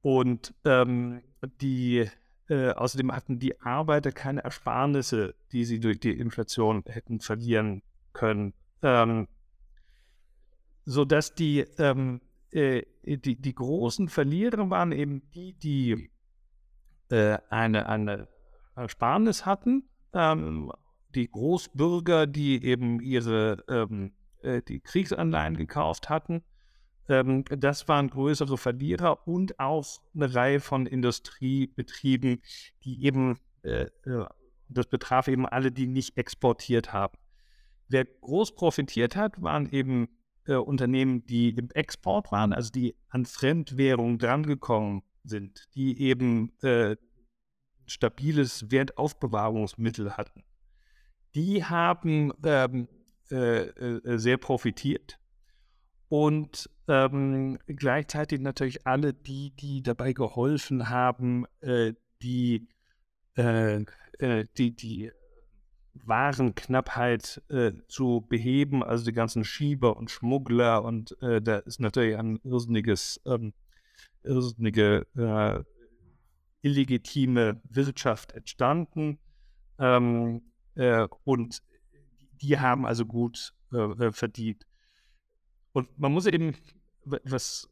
Und 0.00 0.54
ähm, 0.64 1.22
die 1.60 2.08
äh, 2.48 2.70
außerdem 2.70 3.12
hatten 3.12 3.38
die 3.38 3.60
Arbeiter 3.60 4.10
keine 4.10 4.42
Ersparnisse, 4.42 5.34
die 5.52 5.64
sie 5.64 5.80
durch 5.80 6.00
die 6.00 6.18
Inflation 6.18 6.82
hätten 6.86 7.20
verlieren 7.20 7.82
können. 8.12 8.54
Ähm, 8.82 9.28
sodass 10.88 11.34
die, 11.34 11.60
ähm, 11.78 12.20
äh, 12.50 12.82
die, 13.04 13.36
die 13.36 13.54
großen 13.54 14.08
Verlierer 14.08 14.70
waren 14.70 14.92
eben 14.92 15.22
die, 15.34 15.52
die 15.52 16.10
äh, 17.10 17.38
eine, 17.50 17.88
eine 17.88 18.28
Ersparnis 18.74 19.44
hatten, 19.44 19.88
ähm, 20.14 20.72
die 21.14 21.30
Großbürger, 21.30 22.26
die 22.26 22.64
eben 22.64 23.00
ihre 23.00 23.64
ähm, 23.68 24.12
äh, 24.42 24.62
die 24.62 24.80
Kriegsanleihen 24.80 25.56
gekauft 25.56 26.08
hatten 26.08 26.42
ähm, 27.08 27.44
das 27.48 27.88
waren 27.88 28.10
größere 28.10 28.58
Verlierer 28.58 29.26
und 29.26 29.58
auch 29.58 29.86
eine 30.14 30.34
Reihe 30.34 30.60
von 30.60 30.86
Industriebetrieben, 30.86 32.42
die 32.84 33.04
eben, 33.04 33.38
äh, 33.62 33.86
äh, 34.04 34.26
das 34.68 34.86
betraf 34.86 35.28
eben 35.28 35.46
alle, 35.46 35.72
die 35.72 35.86
nicht 35.86 36.18
exportiert 36.18 36.92
haben. 36.92 37.16
Wer 37.88 38.04
groß 38.04 38.54
profitiert 38.54 39.16
hat, 39.16 39.42
waren 39.42 39.70
eben 39.70 40.08
äh, 40.48 40.54
Unternehmen, 40.54 41.24
die 41.26 41.50
im 41.50 41.70
Export 41.70 42.32
waren, 42.32 42.52
also 42.52 42.70
die 42.70 42.96
an 43.08 43.26
Fremdwährung 43.26 44.18
drangekommen 44.18 45.02
sind, 45.22 45.66
die 45.74 46.00
eben 46.00 46.52
äh, 46.62 46.96
stabiles 47.86 48.70
Wertaufbewahrungsmittel 48.70 50.16
hatten. 50.16 50.44
Die 51.34 51.64
haben 51.64 52.32
ähm, 52.44 52.88
äh, 53.30 53.66
äh, 53.66 54.18
sehr 54.18 54.38
profitiert 54.38 55.18
und 56.08 56.70
ähm, 56.88 57.58
gleichzeitig 57.66 58.40
natürlich 58.40 58.86
alle 58.86 59.12
die, 59.12 59.54
die 59.56 59.82
dabei 59.82 60.14
geholfen 60.14 60.88
haben, 60.88 61.44
äh, 61.60 61.92
die, 62.22 62.68
äh, 63.36 63.84
äh, 64.18 64.46
die, 64.56 64.74
die 64.74 65.12
Warenknappheit 66.04 67.42
äh, 67.48 67.72
zu 67.88 68.24
beheben, 68.28 68.82
also 68.82 69.04
die 69.04 69.12
ganzen 69.12 69.44
Schieber 69.44 69.96
und 69.96 70.10
Schmuggler 70.10 70.84
und 70.84 71.20
äh, 71.22 71.40
da 71.40 71.58
ist 71.58 71.80
natürlich 71.80 72.16
ein 72.16 72.40
irrsinniges, 72.44 73.20
ähm, 73.26 73.52
irrsinnige 74.22 75.06
äh, 75.16 75.64
illegitime 76.62 77.60
Wirtschaft 77.68 78.32
entstanden 78.32 79.18
ähm, 79.78 80.42
und 81.24 81.62
die 82.40 82.60
haben 82.60 82.86
also 82.86 83.04
gut 83.04 83.52
verdient. 84.12 84.64
Und 85.72 85.98
man 85.98 86.12
muss 86.12 86.26
eben, 86.26 86.54
was 87.04 87.68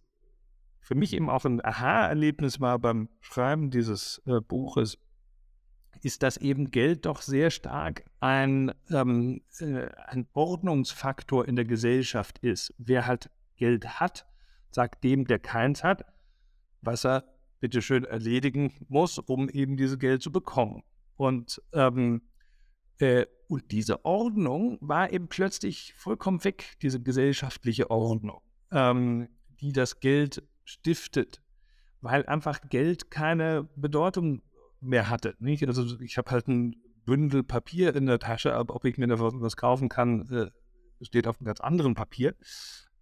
für 0.87 0.95
mich 0.95 1.14
eben 1.14 1.28
auch 1.28 1.45
ein 1.45 1.64
Aha-Erlebnis 1.64 2.61
war 2.61 2.78
beim 2.78 3.09
Schreiben 3.21 3.71
dieses 3.71 4.23
äh, 4.26 4.40
Buches, 4.40 4.99
ist, 6.02 6.22
dass 6.22 6.36
eben 6.36 6.70
Geld 6.70 7.06
doch 7.06 7.22
sehr 7.22 7.50
stark 7.50 8.04
ein, 8.20 8.72
ähm, 8.90 9.42
äh, 9.60 9.88
ein 10.06 10.26
Ordnungsfaktor 10.32 11.46
in 11.46 11.56
der 11.56 11.64
Gesellschaft 11.64 12.38
ist. 12.38 12.74
Wer 12.78 13.06
halt 13.06 13.30
Geld 13.56 14.00
hat, 14.00 14.26
sagt 14.70 15.04
dem, 15.04 15.26
der 15.26 15.38
keins 15.38 15.82
hat, 15.82 16.04
was 16.82 17.04
er 17.04 17.24
bitteschön 17.61 18.04
erledigen 18.04 18.72
muss, 18.88 19.18
um 19.18 19.48
eben 19.48 19.76
dieses 19.76 19.98
Geld 19.98 20.22
zu 20.22 20.30
bekommen. 20.30 20.82
Und 21.16 21.62
ähm, 21.72 22.22
äh, 22.98 23.26
und 23.48 23.70
diese 23.70 24.04
Ordnung 24.04 24.78
war 24.80 25.12
eben 25.12 25.28
plötzlich 25.28 25.94
vollkommen 25.94 26.42
weg, 26.44 26.76
diese 26.82 27.00
gesellschaftliche 27.00 27.90
Ordnung, 27.90 28.40
ähm, 28.72 29.28
die 29.61 29.72
das 29.72 30.00
Geld 30.00 30.42
stiftet, 30.64 31.40
weil 32.00 32.26
einfach 32.26 32.61
Geld 32.68 33.11
keine 33.11 33.68
Bedeutung 33.76 34.42
mehr 34.87 35.11
hatte. 35.11 35.35
Nicht? 35.38 35.66
Also 35.66 36.01
ich 36.01 36.18
habe 36.18 36.31
halt 36.31 36.49
ein 36.49 36.77
Bündel 37.05 37.42
Papier 37.42 37.94
in 37.94 38.07
der 38.07 38.18
Tasche, 38.18 38.55
aber 38.55 38.75
ob 38.75 38.85
ich 38.85 38.99
mir 38.99 39.07
da 39.07 39.18
was 39.18 39.57
kaufen 39.57 39.88
kann, 39.88 40.29
äh, 40.31 41.05
steht 41.05 41.29
auf 41.29 41.38
einem 41.38 41.46
ganz 41.46 41.61
anderen 41.61 41.94
Papier. 41.94 42.35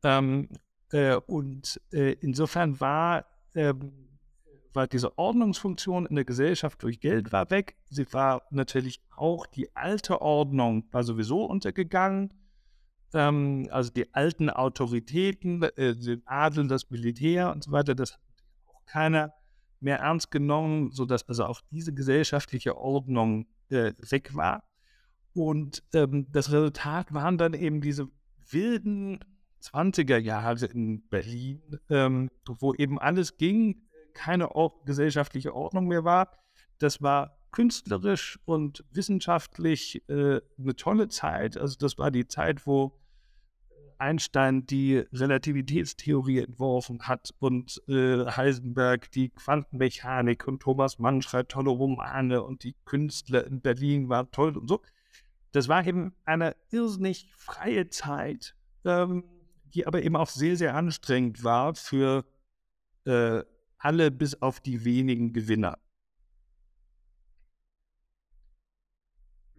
Ähm, 0.03 0.49
äh, 0.91 1.17
und 1.17 1.81
äh, 1.93 2.13
insofern 2.21 2.81
war 2.81 3.27
ähm, 3.55 4.05
war 4.75 4.87
diese 4.87 5.17
Ordnungsfunktion 5.19 6.07
in 6.07 6.17
der 6.17 6.25
Gesellschaft 6.25 6.83
durch 6.83 7.01
Geld 7.01 7.33
war 7.33 7.51
weg. 7.51 7.77
Sie 7.91 8.13
war 8.13 8.43
natürlich 8.51 9.01
auch 9.17 9.47
die 9.47 9.75
alte 9.77 10.21
Ordnung 10.21 10.85
war 10.91 11.05
sowieso 11.05 11.45
untergegangen. 11.45 12.35
Ähm, 13.13 13.69
also 13.71 13.91
die 13.91 14.13
alten 14.15 14.51
Autoritäten, 14.51 15.63
äh, 15.63 15.95
den 15.95 16.23
Adel, 16.27 16.67
das 16.67 16.91
Militär 16.91 17.53
und 17.53 17.65
so 17.65 17.73
weiter, 17.73 17.95
das 17.95 18.13
hat 18.13 18.21
auch 18.67 18.85
keiner 18.87 19.33
mehr 19.85 19.99
ernst 19.99 20.31
genommen, 20.31 20.91
sodass 20.91 21.29
also 21.29 21.45
auch 21.45 21.61
diese 21.71 21.93
gesellschaftliche 21.93 22.77
Ordnung 22.77 23.47
äh, 23.69 23.93
weg 24.11 24.35
war. 24.35 24.65
Und 25.35 25.83
ähm, 25.93 26.27
das 26.33 26.51
Resultat 26.51 27.13
waren 27.13 27.39
dann 27.39 27.55
eben 27.55 27.81
diese 27.81 28.09
wilden 28.51 29.21
20er 29.63 30.19
Jahre 30.19 30.67
in 30.67 31.07
Berlin, 31.09 31.63
ähm, 31.91 32.31
wo 32.47 32.75
eben 32.75 32.99
alles 32.99 33.37
ging, 33.37 33.83
keine 34.15 34.51
gesellschaftliche 34.85 35.55
Ordnung 35.55 35.87
mehr 35.87 36.05
war. 36.05 36.31
Das 36.79 37.03
war 37.03 37.37
künstlerisch 37.51 38.39
und 38.45 38.85
wissenschaftlich 38.91 40.03
äh, 40.09 40.41
eine 40.59 40.77
tolle 40.77 41.09
Zeit. 41.09 41.57
Also 41.57 41.77
das 41.79 41.99
war 41.99 42.11
die 42.11 42.27
Zeit, 42.27 42.67
wo 42.67 42.99
Einstein 43.99 44.67
die 44.67 45.05
Relativitätstheorie 45.13 46.41
entworfen 46.41 47.09
hat 47.09 47.35
und 47.39 47.83
äh, 47.89 48.25
Heisenberg 48.27 49.11
die 49.13 49.31
Quantenmechanik 49.31 50.47
und 50.47 50.61
Thomas 50.61 50.99
Mann 50.99 51.23
schreibt 51.23 51.53
tolle 51.53 51.71
Romane 51.71 52.43
und 52.43 52.65
die 52.65 52.75
Künstler 52.85 53.47
in 53.47 53.61
Berlin 53.61 54.09
waren 54.09 54.31
toll 54.31 54.57
und 54.57 54.69
so. 54.69 54.81
Das 55.53 55.69
war 55.69 55.87
eben 55.87 56.15
eine 56.25 56.57
irrsinnig 56.71 57.33
freie 57.37 57.89
Zeit, 57.89 58.57
ähm, 58.85 59.25
die 59.75 59.87
aber 59.87 60.03
eben 60.03 60.17
auch 60.17 60.29
sehr, 60.29 60.57
sehr 60.57 60.75
anstrengend 60.75 61.45
war 61.45 61.75
für 61.75 62.25
äh, 63.05 63.43
alle 63.79 64.11
bis 64.11 64.41
auf 64.43 64.61
die 64.61 64.85
wenigen 64.85 65.33
Gewinner. 65.33 65.79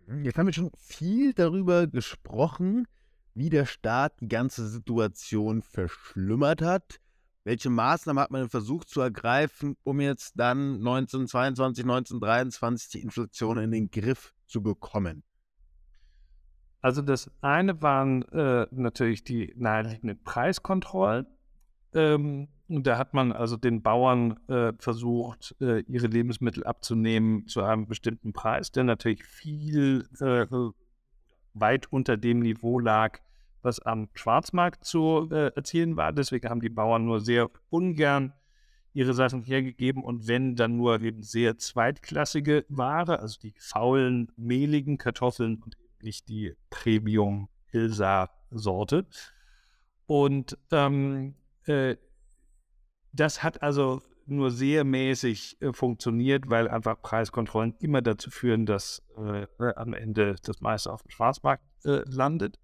Hm, 0.08 0.24
jetzt 0.24 0.38
haben 0.38 0.48
wir 0.48 0.54
schon 0.54 0.72
viel 0.78 1.34
darüber 1.34 1.88
gesprochen, 1.88 2.88
wie 3.36 3.50
der 3.50 3.66
Staat 3.66 4.20
die 4.22 4.28
ganze 4.28 4.68
Situation 4.68 5.62
verschlimmert 5.62 6.62
hat. 6.62 7.00
Welche 7.44 7.70
Maßnahmen 7.70 8.24
hat 8.24 8.32
man 8.32 8.50
versucht 8.50 8.90
zu 8.90 9.02
ergreifen, 9.02 9.76
um 9.84 10.00
jetzt 10.00 10.34
dann 10.40 10.78
1922, 10.78 11.84
1923 11.84 12.90
die 12.90 13.02
Inflation 13.02 13.60
in 13.60 13.72
den 13.72 13.92
Griff 13.92 14.34
zu 14.48 14.64
bekommen? 14.64 15.24
Also 16.82 17.02
das 17.02 17.30
eine 17.42 17.82
waren 17.82 18.24
äh, 18.30 18.68
natürlich 18.72 19.24
die 19.24 19.54
naheliegenden 19.58 20.24
Preiskontrollen. 20.24 21.28
Ähm, 21.94 22.48
und 22.68 22.88
da 22.88 22.98
hat 22.98 23.14
man 23.14 23.32
also 23.32 23.58
den 23.58 23.84
Bauern 23.84 24.40
äh, 24.48 24.74
versucht, 24.80 25.56
äh, 25.62 25.82
ihre 25.82 26.08
Lebensmittel 26.08 26.64
abzunehmen 26.64 27.48
zu 27.48 27.62
einem 27.62 27.88
bestimmten 27.88 28.34
Preis, 28.34 28.72
der 28.72 28.86
natürlich 28.86 29.24
viel 29.24 30.08
äh, 30.20 30.48
weit 31.56 31.92
unter 31.92 32.18
dem 32.18 32.40
Niveau 32.40 32.80
lag, 32.80 33.20
was 33.62 33.80
am 33.80 34.10
Schwarzmarkt 34.14 34.84
zu 34.86 35.30
äh, 35.32 35.52
erzielen 35.56 35.98
war. 35.98 36.14
Deswegen 36.14 36.50
haben 36.50 36.62
die 36.62 36.70
Bauern 36.70 37.06
nur 37.06 37.20
sehr 37.20 37.52
ungern 37.70 38.34
ihre 38.94 39.14
Sachen 39.14 39.44
hergegeben 39.44 40.04
und 40.04 40.28
wenn, 40.28 40.56
dann 40.56 40.78
nur 40.78 41.00
eben 41.02 41.22
sehr 41.22 41.58
zweitklassige 41.58 42.66
Ware, 42.70 43.20
also 43.20 43.38
die 43.40 43.54
faulen, 43.58 44.32
mehligen 44.38 44.98
Kartoffeln 44.98 45.62
und 45.62 45.76
nicht 46.02 46.30
die 46.30 46.56
Premium-Hilsa-Sorte. 46.70 49.06
Und 50.06 50.58
ähm, 50.72 51.36
äh, 51.66 51.98
das 53.12 53.44
hat 53.44 53.62
also 53.64 54.02
nur 54.28 54.52
sehr 54.52 54.84
mäßig 54.84 55.58
äh, 55.62 55.74
funktioniert, 55.74 56.50
weil 56.50 56.68
einfach 56.68 57.02
Preiskontrollen 57.02 57.76
immer 57.80 58.02
dazu 58.02 58.30
führen, 58.30 58.66
dass 58.66 59.04
äh, 59.18 59.48
am 59.76 59.94
Ende 59.94 60.36
das 60.44 60.62
meiste 60.62 60.92
auf 60.92 61.04
dem 61.04 61.12
Schwarzmarkt 61.12 61.64
äh, 61.86 62.04
landet. 62.10 62.60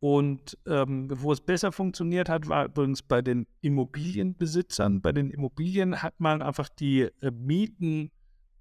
Und 0.00 0.58
ähm, 0.66 1.08
wo 1.12 1.30
es 1.30 1.40
besser 1.40 1.70
funktioniert 1.70 2.28
hat, 2.28 2.48
war 2.48 2.64
übrigens 2.64 3.02
bei 3.02 3.22
den 3.22 3.46
Immobilienbesitzern. 3.60 5.00
Bei 5.00 5.12
den 5.12 5.30
Immobilien 5.30 6.02
hat 6.02 6.18
man 6.18 6.42
einfach 6.42 6.68
die 6.68 7.02
äh, 7.02 7.30
Mieten 7.30 8.10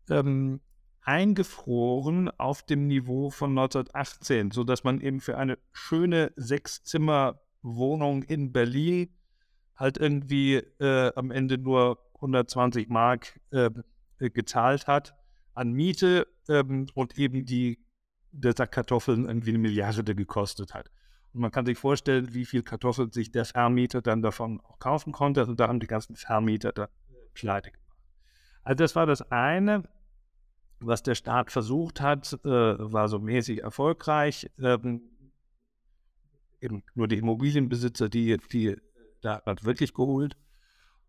ähm, 0.09 0.61
eingefroren 1.01 2.29
auf 2.37 2.61
dem 2.63 2.85
Niveau 2.85 3.31
von 3.31 3.57
1918, 3.57 4.51
sodass 4.51 4.83
man 4.83 5.01
eben 5.01 5.19
für 5.19 5.37
eine 5.37 5.57
schöne 5.71 6.31
Sechszimmer-Wohnung 6.35 8.21
in 8.21 8.51
Berlin 8.51 9.09
halt 9.75 9.97
irgendwie 9.97 10.57
äh, 10.79 11.11
am 11.15 11.31
Ende 11.31 11.57
nur 11.57 11.97
120 12.21 12.89
Mark 12.89 13.39
äh, 13.51 13.69
gezahlt 14.19 14.87
hat 14.87 15.15
an 15.53 15.71
Miete 15.73 16.27
ähm, 16.47 16.87
und 16.93 17.17
eben 17.17 17.45
die, 17.45 17.79
der 18.31 18.53
Sack 18.55 18.71
Kartoffeln 18.71 19.25
irgendwie 19.25 19.49
eine 19.49 19.59
Milliarde 19.59 20.15
gekostet 20.15 20.73
hat. 20.73 20.89
Und 21.33 21.41
man 21.41 21.51
kann 21.51 21.65
sich 21.65 21.77
vorstellen, 21.77 22.33
wie 22.33 22.45
viel 22.45 22.63
Kartoffeln 22.63 23.11
sich 23.11 23.31
der 23.31 23.45
Vermieter 23.45 24.01
dann 24.01 24.21
davon 24.21 24.61
auch 24.61 24.79
kaufen 24.79 25.11
konnte. 25.11 25.41
Also 25.41 25.55
da 25.55 25.67
haben 25.67 25.79
die 25.79 25.87
ganzen 25.87 26.15
Vermieter 26.15 26.71
da 26.71 26.89
pleite 27.33 27.71
gemacht. 27.71 27.97
Also 28.63 28.75
das 28.75 28.95
war 28.95 29.05
das 29.05 29.21
eine 29.31 29.83
was 30.81 31.03
der 31.03 31.15
Staat 31.15 31.51
versucht 31.51 32.01
hat, 32.01 32.33
äh, 32.43 32.47
war 32.47 33.07
so 33.07 33.19
mäßig 33.19 33.61
erfolgreich. 33.61 34.49
Ähm, 34.59 35.01
eben 36.59 36.83
nur 36.95 37.07
die 37.07 37.17
Immobilienbesitzer, 37.17 38.09
die, 38.09 38.37
die 38.51 38.77
da 39.21 39.41
hat 39.45 39.63
wirklich 39.63 39.93
geholt. 39.93 40.35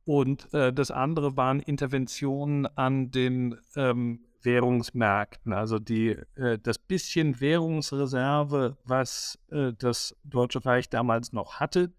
Und 0.05 0.53
äh, 0.53 0.73
das 0.73 0.91
andere 0.91 1.37
waren 1.37 1.61
Interventionen 1.61 2.67
an 2.67 3.11
den 3.11 3.57
ähm, 3.77 4.21
Währungsmärkten. 4.43 5.53
Also 5.53 5.79
die, 5.79 6.17
äh, 6.35 6.59
das 6.61 6.79
bisschen 6.79 7.41
Währungsreserve, 7.41 8.77
was 8.85 9.39
äh, 9.51 9.73
das 9.79 10.17
Deutsche 10.25 10.65
Reich 10.65 10.89
damals 10.89 11.33
noch 11.33 11.61
hatte, 11.61 11.93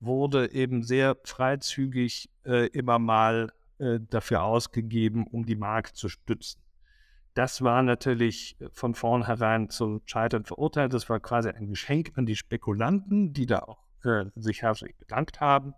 wurde 0.00 0.52
eben 0.52 0.82
sehr 0.82 1.16
freizügig 1.24 2.30
äh, 2.44 2.66
immer 2.68 2.98
mal 2.98 3.52
äh, 3.78 3.98
dafür 4.00 4.42
ausgegeben, 4.42 5.26
um 5.26 5.46
die 5.46 5.56
Mark 5.56 5.96
zu 5.96 6.08
stützen. 6.08 6.60
Das 7.34 7.62
war 7.62 7.82
natürlich 7.82 8.56
von 8.72 8.94
vornherein 8.94 9.70
zum 9.70 10.02
Scheitern 10.04 10.44
verurteilt. 10.44 10.92
Das 10.92 11.08
war 11.08 11.20
quasi 11.20 11.48
ein 11.48 11.68
Geschenk 11.68 12.12
an 12.16 12.26
die 12.26 12.36
Spekulanten, 12.36 13.32
die 13.32 13.46
da 13.46 13.60
auch 13.60 13.86
äh, 14.04 14.26
sich 14.34 14.62
herzlich 14.62 14.96
bedankt 14.96 15.40
haben 15.40 15.74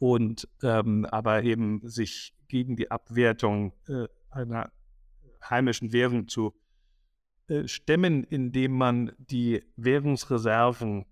und 0.00 0.48
ähm, 0.62 1.04
aber 1.04 1.44
eben 1.44 1.86
sich 1.86 2.34
gegen 2.48 2.74
die 2.74 2.90
Abwertung 2.90 3.74
äh, 3.86 4.08
einer 4.30 4.72
heimischen 5.48 5.92
Währung 5.92 6.26
zu 6.26 6.54
äh, 7.48 7.68
stemmen, 7.68 8.24
indem 8.24 8.72
man 8.72 9.12
die 9.18 9.62
Währungsreserven 9.76 11.04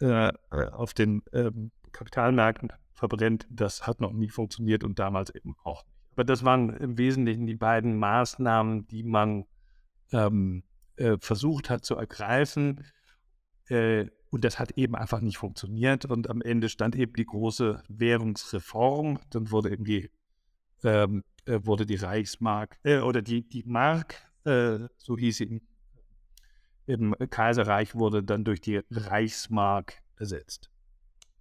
äh, 0.00 0.32
auf 0.50 0.92
den 0.92 1.22
ähm, 1.32 1.72
Kapitalmärkten 1.92 2.72
verbrennt. 2.92 3.46
Das 3.50 3.86
hat 3.86 4.00
noch 4.00 4.12
nie 4.12 4.28
funktioniert 4.28 4.84
und 4.84 4.98
damals 4.98 5.34
eben 5.34 5.56
auch 5.64 5.84
nicht. 5.84 5.96
Aber 6.12 6.24
das 6.24 6.44
waren 6.44 6.70
im 6.76 6.98
Wesentlichen 6.98 7.46
die 7.46 7.56
beiden 7.56 7.98
Maßnahmen, 7.98 8.86
die 8.88 9.02
man 9.02 9.46
ähm, 10.12 10.62
äh, 10.96 11.16
versucht 11.18 11.70
hat 11.70 11.84
zu 11.84 11.96
ergreifen. 11.96 12.84
Äh, 13.68 14.06
und 14.30 14.44
das 14.44 14.58
hat 14.58 14.72
eben 14.72 14.94
einfach 14.94 15.20
nicht 15.20 15.38
funktioniert. 15.38 16.04
Und 16.04 16.28
am 16.28 16.42
Ende 16.42 16.68
stand 16.68 16.96
eben 16.96 17.12
die 17.14 17.26
große 17.26 17.82
Währungsreform. 17.88 19.18
Dann 19.30 19.50
wurde 19.50 19.70
eben 19.70 19.84
die, 19.84 20.10
ähm, 20.82 21.22
äh, 21.46 21.60
wurde 21.62 21.86
die 21.86 21.96
Reichsmark 21.96 22.78
äh, 22.82 22.98
oder 22.98 23.22
die, 23.22 23.48
die 23.48 23.62
Mark, 23.64 24.16
äh, 24.44 24.78
so 24.98 25.16
hieß 25.16 25.36
sie 25.38 25.62
im, 26.86 27.14
Kaiserreich, 27.30 27.94
wurde 27.94 28.22
dann 28.22 28.44
durch 28.44 28.60
die 28.60 28.80
Reichsmark 28.90 30.02
ersetzt. 30.18 30.70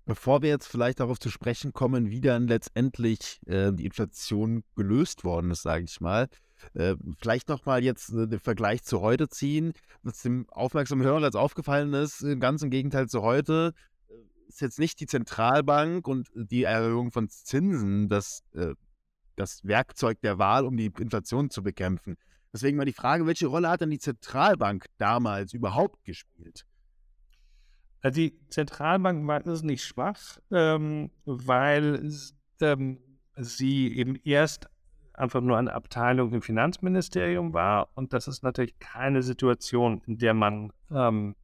Bevor 0.06 0.42
wir 0.42 0.50
jetzt 0.50 0.68
vielleicht 0.68 1.00
darauf 1.00 1.20
zu 1.20 1.30
sprechen 1.30 1.74
kommen, 1.74 2.12
wie 2.12 2.22
dann 2.22 2.48
letztendlich 2.48 3.40
äh, 3.48 3.72
die 3.72 3.86
Inflation 3.86 4.64
gelöst 4.76 5.24
worden 5.24 5.52
ist, 5.52 5.64
sage 5.64 5.84
ich 5.84 6.00
mal, 6.00 6.30
äh, 6.74 6.96
vielleicht 7.20 7.50
nochmal 7.50 7.84
jetzt 7.84 8.10
äh, 8.14 8.28
den 8.28 8.40
Vergleich 8.40 8.84
zu 8.84 9.02
heute 9.02 9.28
ziehen. 9.28 9.74
Was 10.04 10.22
dem 10.22 10.48
aufmerksamen 10.50 11.06
Hörer 11.06 11.22
jetzt 11.22 11.36
aufgefallen 11.36 11.94
ist, 11.94 12.26
ganz 12.40 12.62
im 12.62 12.70
Gegenteil 12.70 13.08
zu 13.08 13.22
heute, 13.22 13.74
äh, 14.08 14.14
ist 14.48 14.62
jetzt 14.62 14.80
nicht 14.80 15.00
die 15.00 15.08
Zentralbank 15.08 16.08
und 16.08 16.30
die 16.36 16.64
Erhöhung 16.64 17.12
von 17.12 17.30
Zinsen 17.30 18.08
das, 18.08 18.44
äh, 18.54 18.74
das 19.36 19.64
Werkzeug 19.64 20.22
der 20.22 20.38
Wahl, 20.38 20.66
um 20.66 20.78
die 20.78 20.92
Inflation 20.98 21.50
zu 21.50 21.64
bekämpfen. 21.64 22.16
Deswegen 22.54 22.78
mal 22.78 22.86
die 22.86 22.94
Frage, 22.94 23.26
welche 23.26 23.48
Rolle 23.48 23.70
hat 23.70 23.82
denn 23.82 23.90
die 23.90 24.00
Zentralbank 24.00 24.86
damals 24.98 25.54
überhaupt 25.54 26.06
gespielt? 26.06 26.66
Also 28.02 28.22
die 28.22 28.40
Zentralbank 28.50 29.28
war 29.28 29.42
nicht 29.64 29.84
schwach, 29.84 30.38
ähm, 30.52 31.12
weil 31.26 32.08
ähm, 32.62 33.00
sie 33.36 33.94
eben 33.98 34.16
erst 34.24 34.70
einfach 35.18 35.42
nur 35.42 35.58
eine 35.58 35.74
Abteilung 35.74 36.34
im 36.34 36.42
Finanzministerium 36.42 37.54
war. 37.54 37.90
Und 37.96 38.14
das 38.14 38.28
ist 38.28 38.44
natürlich 38.44 38.80
keine 38.80 39.22
Situation, 39.24 40.02
in 40.06 40.18
der 40.18 40.34
man 40.34 40.72
ähm, 40.92 41.36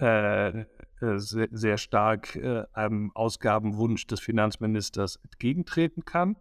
äh, 0.00 0.60
äh 0.60 0.64
sehr, 1.16 1.48
sehr, 1.50 1.78
stark 1.78 2.36
äh, 2.36 2.64
einem 2.72 3.12
Ausgabenwunsch 3.14 4.06
des 4.06 4.20
Finanzministers 4.20 5.16
entgegentreten 5.16 6.04
kann. 6.04 6.36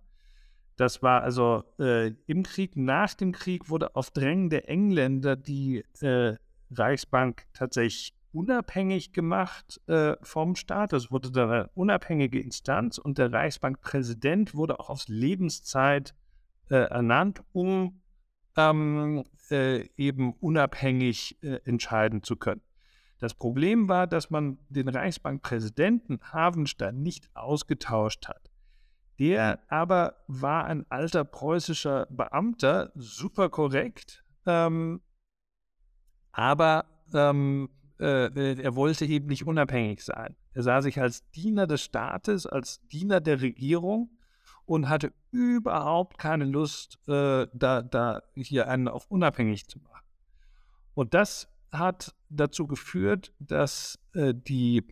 Das 0.76 1.04
war 1.04 1.22
also 1.22 1.64
äh, 1.80 2.14
im 2.26 2.44
Krieg, 2.44 2.76
nach 2.76 3.14
dem 3.14 3.32
Krieg 3.32 3.70
wurde 3.70 3.96
auf 3.96 4.10
Drängen 4.12 4.50
der 4.50 4.70
Engländer 4.70 5.36
die 5.36 5.84
äh, 6.02 6.36
Reichsbank 6.72 7.46
tatsächlich 7.54 8.16
unabhängig 8.32 9.14
gemacht 9.14 9.80
äh, 9.88 10.16
vom 10.22 10.56
Staat. 10.56 10.94
Es 10.94 11.12
wurde 11.12 11.32
dann 11.32 11.50
eine 11.50 11.70
unabhängige 11.76 12.40
Instanz 12.40 12.98
und 12.98 13.20
der 13.20 13.32
Reichsbankpräsident 13.32 14.56
wurde 14.56 14.80
auch 14.80 14.90
aufs 14.90 15.08
Lebenszeit 15.08 16.16
äh, 16.74 16.90
ernannt, 16.90 17.44
um 17.52 18.02
ähm, 18.58 19.24
äh, 19.52 19.88
eben 19.96 20.34
unabhängig 20.34 21.38
äh, 21.44 21.60
entscheiden 21.66 22.24
zu 22.24 22.36
können. 22.36 22.62
Das 23.20 23.36
Problem 23.36 23.88
war, 23.90 24.08
dass 24.08 24.32
man 24.32 24.58
den 24.70 24.90
Reichsbankpräsidenten 24.90 26.20
Havenstein 26.34 27.04
nicht 27.04 27.30
ausgetauscht 27.36 28.28
hat. 28.28 28.50
Der 29.20 29.60
aber 29.72 30.16
war 30.28 30.66
ein 30.66 30.86
alter 30.90 31.24
preußischer 31.24 32.08
Beamter, 32.10 32.92
super 32.96 33.50
korrekt, 33.50 34.26
ähm, 34.48 35.02
aber 36.32 36.86
ähm, 37.14 37.70
äh, 38.00 38.60
er 38.60 38.76
wollte 38.76 39.06
eben 39.06 39.28
nicht 39.28 39.46
unabhängig 39.46 40.04
sein. 40.04 40.36
Er 40.54 40.64
sah 40.64 40.82
sich 40.82 41.00
als 41.00 41.30
Diener 41.30 41.68
des 41.68 41.84
Staates, 41.84 42.48
als 42.48 42.82
Diener 42.88 43.22
der 43.22 43.42
Regierung 43.42 44.10
und 44.66 44.90
hatte 44.90 45.14
überhaupt 45.32 46.18
keine 46.18 46.46
Lust, 46.46 47.00
äh, 47.08 47.48
da, 47.54 47.82
da 47.82 48.22
hier 48.36 48.68
einen 48.68 48.88
auf 48.88 49.10
unabhängig 49.10 49.68
zu 49.68 49.80
machen. 49.80 50.06
Und 50.94 51.14
das 51.14 51.48
hat 51.72 52.16
dazu 52.30 52.68
geführt, 52.68 53.34
dass 53.40 54.00
äh, 54.14 54.34
die 54.36 54.86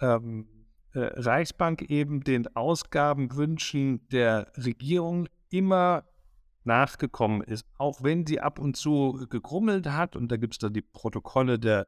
ähm, 0.00 0.48
äh, 0.92 1.00
Reichsbank 1.00 1.82
eben 1.82 2.22
den 2.22 2.54
Ausgabenwünschen 2.56 4.08
der 4.08 4.52
Regierung 4.56 5.28
immer 5.50 6.04
nachgekommen 6.64 7.42
ist, 7.42 7.64
auch 7.78 8.02
wenn 8.02 8.26
sie 8.26 8.40
ab 8.40 8.58
und 8.58 8.76
zu 8.76 9.26
gegrummelt 9.30 9.88
hat. 9.88 10.14
Und 10.14 10.30
da 10.30 10.36
gibt 10.36 10.54
es 10.54 10.58
dann 10.58 10.72
die 10.72 10.82
Protokolle 10.82 11.58
der 11.58 11.86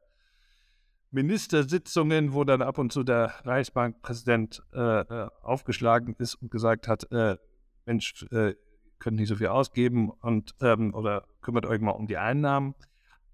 Ministersitzungen, 1.13 2.33
wo 2.33 2.43
dann 2.43 2.63
ab 2.63 2.79
und 2.79 2.91
zu 2.91 3.03
der 3.03 3.33
Reichsbankpräsident 3.45 4.63
äh, 4.73 5.01
äh, 5.01 5.29
aufgeschlagen 5.43 6.15
ist 6.17 6.35
und 6.35 6.49
gesagt 6.49 6.87
hat, 6.87 7.09
äh, 7.11 7.37
Mensch, 7.85 8.25
äh, 8.31 8.55
könnt 8.97 9.17
nicht 9.17 9.27
so 9.27 9.35
viel 9.35 9.47
ausgeben 9.47 10.09
und 10.09 10.55
ähm, 10.61 10.93
oder 10.93 11.25
kümmert 11.41 11.65
euch 11.65 11.81
mal 11.81 11.91
um 11.91 12.07
die 12.07 12.17
Einnahmen. 12.17 12.73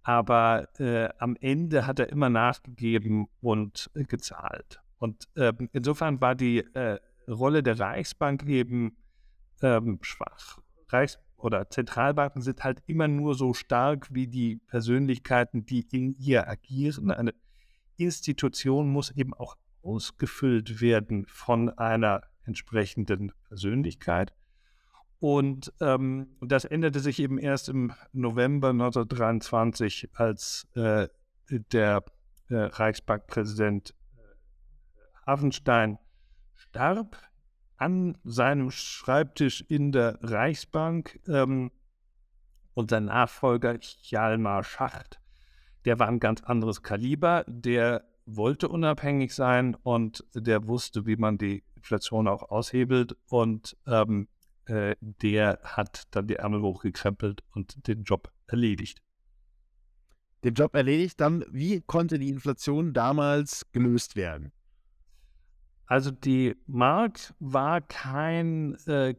Aber 0.04 0.68
äh, 0.80 1.10
am 1.20 1.38
Ende 1.40 1.88
hat 1.88 2.00
er 2.00 2.10
immer 2.10 2.30
nachgegeben 2.30 3.28
und 3.40 3.90
gezahlt. 3.94 4.82
Und 4.98 5.30
ähm, 5.38 5.70
insofern 5.72 6.20
war 6.20 6.36
die 6.36 6.60
äh, 6.74 7.00
Rolle 7.30 7.64
der 7.64 7.80
Reichsbank 7.80 8.46
eben 8.48 8.98
ähm, 9.62 10.00
schwach. 10.02 10.60
Reichs 10.90 11.20
oder 11.38 11.70
Zentralbanken 11.70 12.42
sind 12.42 12.64
halt 12.64 12.82
immer 12.88 13.08
nur 13.08 13.36
so 13.36 13.54
stark 13.54 14.14
wie 14.14 14.28
die 14.28 14.58
Persönlichkeiten, 14.68 15.66
die 15.66 15.88
in 15.92 16.16
ihr 16.16 16.50
agieren. 16.50 17.12
Eine 17.12 17.34
Institution 18.00 18.90
muss 18.90 19.12
eben 19.12 19.34
auch 19.34 19.58
ausgefüllt 19.82 20.82
werden 20.82 21.26
von 21.28 21.70
einer 21.70 22.24
entsprechenden 22.46 23.32
Persönlichkeit. 23.48 24.34
Und 25.20 25.74
ähm, 25.82 26.38
das 26.42 26.66
änderte 26.66 27.00
sich 27.02 27.20
eben 27.20 27.38
erst 27.38 27.70
im 27.70 27.94
November 28.14 28.70
1923, 28.70 30.10
als 30.14 30.68
äh, 30.76 31.10
der 31.50 32.04
äh, 32.50 32.56
Reichsbankpräsident 32.56 33.94
äh, 34.16 35.26
Havenstein 35.26 35.98
starb 36.56 37.18
an 37.76 38.18
seinem 38.24 38.72
Schreibtisch 38.72 39.62
in 39.68 39.92
der 39.92 40.20
Reichsbank 40.22 41.20
ähm, 41.28 41.72
und 42.74 42.90
sein 42.90 43.06
Nachfolger 43.06 43.78
Hjalmar 43.80 44.64
Schacht 44.64 45.19
der 45.90 45.98
war 45.98 46.08
ein 46.08 46.20
ganz 46.20 46.44
anderes 46.44 46.84
Kaliber, 46.84 47.44
der 47.48 48.06
wollte 48.28 48.70
unabhängig 48.70 49.34
sein 49.34 49.74
und 49.74 50.24
der 50.36 50.68
wusste, 50.68 51.08
wie 51.08 51.16
man 51.16 51.40
die 51.40 51.64
Inflation 51.76 52.28
auch 52.28 52.44
aushebelt. 52.52 53.18
Und 53.28 53.76
ähm, 53.88 54.28
äh, 54.66 54.96
der 55.00 55.60
hat 55.64 56.04
dann 56.12 56.28
die 56.28 56.36
Ärmel 56.36 56.62
hochgekrempelt 56.62 57.42
und 57.56 57.88
den 57.88 58.04
Job 58.04 58.32
erledigt. 58.46 59.02
Den 60.44 60.54
Job 60.54 60.76
erledigt, 60.76 61.20
dann 61.20 61.44
wie 61.50 61.82
konnte 61.82 62.20
die 62.20 62.30
Inflation 62.30 62.94
damals 62.94 63.66
gelöst 63.72 64.16
werden? 64.16 64.52
Also 65.88 66.12
die 66.12 66.56
Mark 66.68 67.34
war 67.40 67.82
kein, 67.82 68.76
äh, 68.86 69.16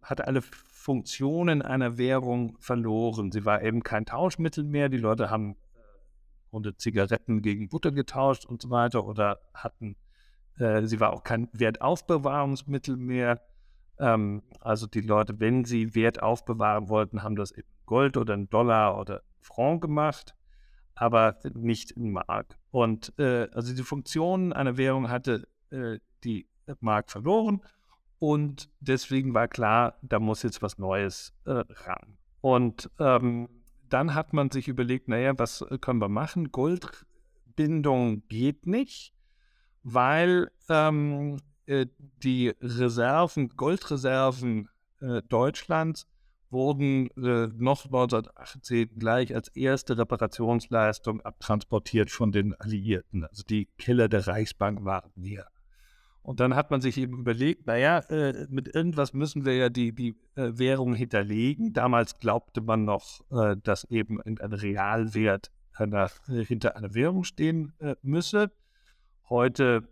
hatte 0.00 0.26
alle 0.26 0.40
Funktionen 0.40 1.60
einer 1.60 1.98
Währung 1.98 2.56
verloren. 2.60 3.30
Sie 3.30 3.44
war 3.44 3.60
eben 3.60 3.82
kein 3.82 4.06
Tauschmittel 4.06 4.64
mehr. 4.64 4.88
Die 4.88 4.96
Leute 4.96 5.28
haben 5.28 5.56
runde 6.54 6.76
Zigaretten 6.76 7.42
gegen 7.42 7.68
Butter 7.68 7.92
getauscht 7.92 8.46
und 8.46 8.62
so 8.62 8.70
weiter 8.70 9.04
oder 9.04 9.40
hatten, 9.52 9.96
äh, 10.58 10.86
sie 10.86 11.00
war 11.00 11.12
auch 11.12 11.22
kein 11.22 11.48
Wertaufbewahrungsmittel 11.52 12.96
mehr. 12.96 13.42
Ähm, 13.98 14.42
also 14.60 14.86
die 14.86 15.02
Leute, 15.02 15.38
wenn 15.40 15.64
sie 15.64 15.94
Wert 15.94 16.22
aufbewahren 16.22 16.88
wollten, 16.88 17.22
haben 17.22 17.36
das 17.36 17.50
in 17.50 17.64
Gold 17.86 18.16
oder 18.16 18.34
in 18.34 18.48
Dollar 18.48 18.98
oder 18.98 19.22
Franc 19.40 19.82
gemacht, 19.82 20.34
aber 20.94 21.38
nicht 21.54 21.90
in 21.90 22.12
Mark. 22.12 22.56
Und 22.70 23.12
äh, 23.18 23.48
also 23.52 23.74
die 23.74 23.82
Funktion 23.82 24.52
einer 24.52 24.76
Währung 24.76 25.10
hatte 25.10 25.46
äh, 25.70 25.98
die 26.24 26.48
Mark 26.80 27.10
verloren 27.10 27.60
und 28.18 28.70
deswegen 28.80 29.34
war 29.34 29.48
klar, 29.48 29.98
da 30.02 30.18
muss 30.18 30.42
jetzt 30.42 30.62
was 30.62 30.78
Neues 30.78 31.34
äh, 31.44 31.62
ran. 31.68 32.16
Und 32.40 32.90
ähm, 32.98 33.48
dann 33.94 34.14
hat 34.14 34.32
man 34.32 34.50
sich 34.50 34.66
überlegt, 34.66 35.06
naja, 35.06 35.38
was 35.38 35.62
äh, 35.62 35.78
können 35.78 36.00
wir 36.00 36.08
machen? 36.08 36.50
Goldbindung 36.50 38.26
geht 38.26 38.66
nicht, 38.66 39.14
weil 39.84 40.50
ähm, 40.68 41.38
äh, 41.66 41.86
die 42.24 42.48
Reserven, 42.60 43.50
Goldreserven 43.50 44.68
äh, 45.00 45.22
Deutschlands 45.28 46.08
wurden 46.50 47.08
äh, 47.16 47.46
noch 47.56 47.84
1918 47.84 48.98
gleich 48.98 49.32
als 49.32 49.46
erste 49.48 49.96
Reparationsleistung 49.96 51.20
abtransportiert 51.20 52.10
von 52.10 52.32
den 52.32 52.52
Alliierten. 52.54 53.24
Also 53.24 53.44
die 53.44 53.66
Keller 53.78 54.08
der 54.08 54.26
Reichsbank 54.26 54.84
waren 54.84 55.12
leer. 55.14 55.46
Und 56.24 56.40
dann 56.40 56.56
hat 56.56 56.70
man 56.70 56.80
sich 56.80 56.96
eben 56.96 57.18
überlegt, 57.18 57.66
naja, 57.66 57.98
äh, 58.08 58.46
mit 58.48 58.74
irgendwas 58.74 59.12
müssen 59.12 59.44
wir 59.44 59.56
ja 59.56 59.68
die, 59.68 59.94
die 59.94 60.16
äh, 60.36 60.52
Währung 60.54 60.94
hinterlegen. 60.94 61.74
Damals 61.74 62.18
glaubte 62.18 62.62
man 62.62 62.86
noch, 62.86 63.20
äh, 63.30 63.56
dass 63.62 63.84
eben 63.90 64.22
ein 64.22 64.38
Realwert 64.38 65.52
einer, 65.74 66.08
äh, 66.28 66.42
hinter 66.42 66.76
einer 66.76 66.94
Währung 66.94 67.24
stehen 67.24 67.74
äh, 67.78 67.94
müsse. 68.00 68.50
Heute 69.28 69.86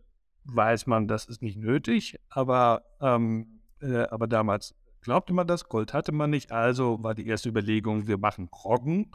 weiß 0.44 0.86
man, 0.86 1.06
das 1.06 1.26
ist 1.26 1.42
nicht 1.42 1.58
nötig, 1.58 2.18
aber, 2.30 2.82
ähm, 3.02 3.60
äh, 3.82 4.04
aber 4.04 4.26
damals 4.26 4.74
glaubte 5.02 5.34
man 5.34 5.46
das, 5.46 5.68
Gold 5.68 5.92
hatte 5.92 6.12
man 6.12 6.30
nicht. 6.30 6.50
Also 6.50 7.02
war 7.02 7.14
die 7.14 7.26
erste 7.26 7.50
Überlegung, 7.50 8.06
wir 8.06 8.16
machen 8.16 8.48
Roggen. 8.48 9.10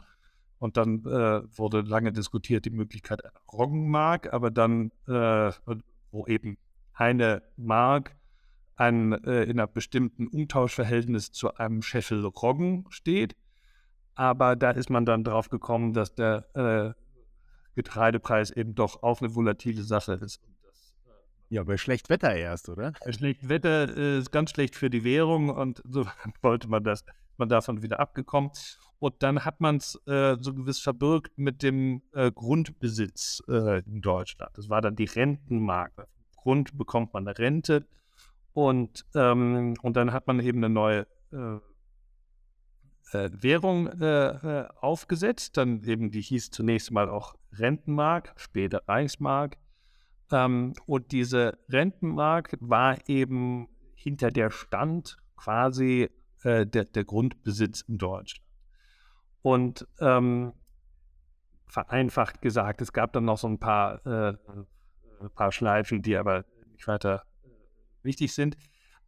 Und 0.60 0.76
dann 0.76 1.04
wurde 1.04 1.82
lange 1.82 2.10
diskutiert 2.10 2.64
die 2.64 2.70
Möglichkeit 2.70 3.24
einer 3.24 3.40
Roggenmark, 3.52 4.32
aber 4.32 4.50
dann, 4.50 4.90
wo 5.06 6.26
eben 6.26 6.58
eine 6.98 7.42
Mark 7.56 8.16
an, 8.74 9.12
äh, 9.24 9.44
in 9.44 9.60
einem 9.60 9.72
bestimmten 9.72 10.26
Umtauschverhältnis 10.26 11.32
zu 11.32 11.54
einem 11.54 11.82
Scheffel 11.82 12.24
Roggen 12.24 12.86
steht. 12.90 13.36
Aber 14.14 14.56
da 14.56 14.72
ist 14.72 14.90
man 14.90 15.06
dann 15.06 15.22
drauf 15.22 15.48
gekommen, 15.48 15.92
dass 15.92 16.14
der 16.14 16.46
äh, 16.54 16.92
Getreidepreis 17.76 18.50
eben 18.50 18.74
doch 18.74 19.02
auch 19.04 19.20
eine 19.20 19.34
volatile 19.34 19.82
Sache 19.82 20.14
ist. 20.14 20.40
Ja, 21.50 21.62
bei 21.62 21.76
schlecht 21.76 22.10
Wetter 22.10 22.34
erst, 22.34 22.68
oder? 22.68 22.92
Schlecht 23.08 23.48
Wetter 23.48 23.88
ist 23.88 24.32
ganz 24.32 24.50
schlecht 24.50 24.74
für 24.74 24.90
die 24.90 25.04
Währung 25.04 25.50
und 25.50 25.80
so 25.88 26.04
wollte 26.42 26.68
man 26.68 26.82
das, 26.82 27.04
man 27.36 27.48
davon 27.48 27.82
wieder 27.82 28.00
abgekommen. 28.00 28.50
Und 28.98 29.22
dann 29.22 29.44
hat 29.44 29.60
man 29.60 29.76
es 29.76 29.94
äh, 30.06 30.36
so 30.40 30.52
gewiss 30.52 30.80
verbirgt 30.80 31.38
mit 31.38 31.62
dem 31.62 32.02
äh, 32.12 32.32
Grundbesitz 32.32 33.40
äh, 33.48 33.84
in 33.86 34.00
Deutschland. 34.00 34.50
Das 34.58 34.68
war 34.68 34.80
dann 34.80 34.96
die 34.96 35.04
Rentenmarke. 35.04 36.08
Grund 36.42 36.76
bekommt 36.76 37.12
man 37.14 37.26
eine 37.26 37.38
Rente 37.38 37.86
und, 38.52 39.06
ähm, 39.14 39.74
und 39.82 39.96
dann 39.96 40.12
hat 40.12 40.26
man 40.26 40.40
eben 40.40 40.58
eine 40.58 40.68
neue 40.68 41.06
äh, 41.32 41.58
äh, 43.12 43.30
Währung 43.32 43.86
äh, 43.86 44.28
äh, 44.28 44.68
aufgesetzt. 44.80 45.56
Dann 45.56 45.82
eben, 45.84 46.10
die 46.10 46.20
hieß 46.20 46.50
zunächst 46.50 46.90
mal 46.90 47.08
auch 47.08 47.36
Rentenmark, 47.52 48.32
später 48.36 48.82
Reichsmark. 48.86 49.56
Ähm, 50.30 50.74
und 50.86 51.12
diese 51.12 51.58
Rentenmark 51.68 52.56
war 52.60 52.96
eben 53.08 53.68
hinter 53.94 54.30
der 54.30 54.50
Stand 54.50 55.18
quasi 55.36 56.10
äh, 56.42 56.66
der, 56.66 56.84
der, 56.84 57.04
Grundbesitz 57.04 57.82
in 57.82 57.98
Deutschland. 57.98 58.46
Und 59.42 59.86
ähm, 60.00 60.52
vereinfacht 61.66 62.42
gesagt, 62.42 62.82
es 62.82 62.92
gab 62.92 63.12
dann 63.12 63.24
noch 63.24 63.38
so 63.38 63.48
ein 63.48 63.58
paar 63.58 64.04
äh, 64.06 64.36
ein 65.20 65.30
paar 65.30 65.52
Schleifen, 65.52 66.02
die 66.02 66.16
aber 66.16 66.44
nicht 66.72 66.86
weiter 66.86 67.24
wichtig 68.02 68.32
sind. 68.34 68.56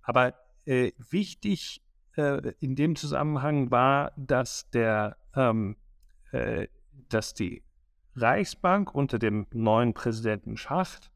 Aber 0.02 0.34
äh, 0.64 0.92
wichtig 1.10 1.82
äh, 2.16 2.52
in 2.60 2.74
dem 2.74 2.96
Zusammenhang 2.96 3.70
war, 3.70 4.12
dass 4.16 4.68
der, 4.70 5.16
ähm, 5.34 5.76
äh, 6.32 6.68
dass 7.08 7.34
die 7.34 7.62
Reichsbank 8.16 8.94
unter 8.94 9.18
dem 9.18 9.46
neuen 9.52 9.94
Präsidenten 9.94 10.56
Schacht 10.56 11.10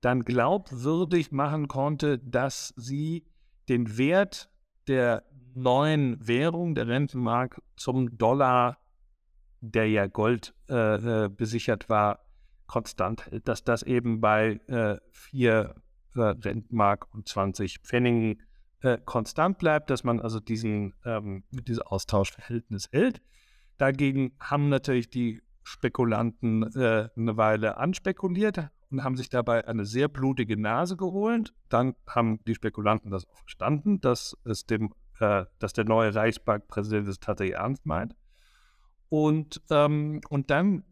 dann 0.00 0.22
glaubwürdig 0.22 1.32
machen 1.32 1.68
konnte, 1.68 2.18
dass 2.18 2.74
sie 2.76 3.24
den 3.68 3.96
Wert 3.96 4.50
der 4.86 5.24
neuen 5.54 6.26
Währung, 6.26 6.74
der 6.74 6.88
Rentenmark, 6.88 7.62
zum 7.76 8.18
Dollar, 8.18 8.78
der 9.60 9.88
ja 9.88 10.06
Gold 10.06 10.54
äh, 10.68 11.24
äh 11.24 11.28
besichert 11.28 11.88
war, 11.88 12.20
konstant 12.66 13.26
hält, 13.26 13.48
dass 13.48 13.64
das 13.64 13.82
eben 13.82 14.20
bei 14.20 14.60
äh, 14.68 14.96
4 15.10 15.74
äh, 16.14 16.20
Rentenmark 16.20 17.12
und 17.14 17.28
20 17.28 17.80
Pfennigen 17.80 18.42
äh, 18.80 18.98
konstant 19.04 19.58
bleibt, 19.58 19.90
dass 19.90 20.04
man 20.04 20.20
also 20.20 20.40
diesen, 20.40 20.94
ähm, 21.04 21.44
dieses 21.50 21.80
Austauschverhältnis 21.80 22.88
hält. 22.92 23.20
Dagegen 23.78 24.32
haben 24.40 24.68
natürlich 24.68 25.10
die 25.10 25.42
Spekulanten 25.64 26.62
äh, 26.74 27.08
eine 27.16 27.36
Weile 27.36 27.78
anspekuliert 27.78 28.68
und 28.90 29.02
haben 29.02 29.16
sich 29.16 29.30
dabei 29.30 29.66
eine 29.66 29.86
sehr 29.86 30.08
blutige 30.08 30.60
Nase 30.60 30.96
geholt. 30.96 31.52
Dann 31.68 31.94
haben 32.06 32.38
die 32.46 32.54
Spekulanten 32.54 33.10
das 33.10 33.26
auch 33.26 33.38
verstanden, 33.38 34.00
dass 34.00 34.36
es 34.44 34.66
dem, 34.66 34.92
äh, 35.18 35.46
dass 35.58 35.72
der 35.72 35.84
neue 35.84 36.14
Reichsbankpräsident 36.14 37.08
es 37.08 37.18
tatsächlich 37.18 37.56
ernst 37.56 37.86
meint. 37.86 38.14
Und, 39.08 39.62
ähm, 39.70 40.20
und 40.28 40.50
dann 40.50 40.84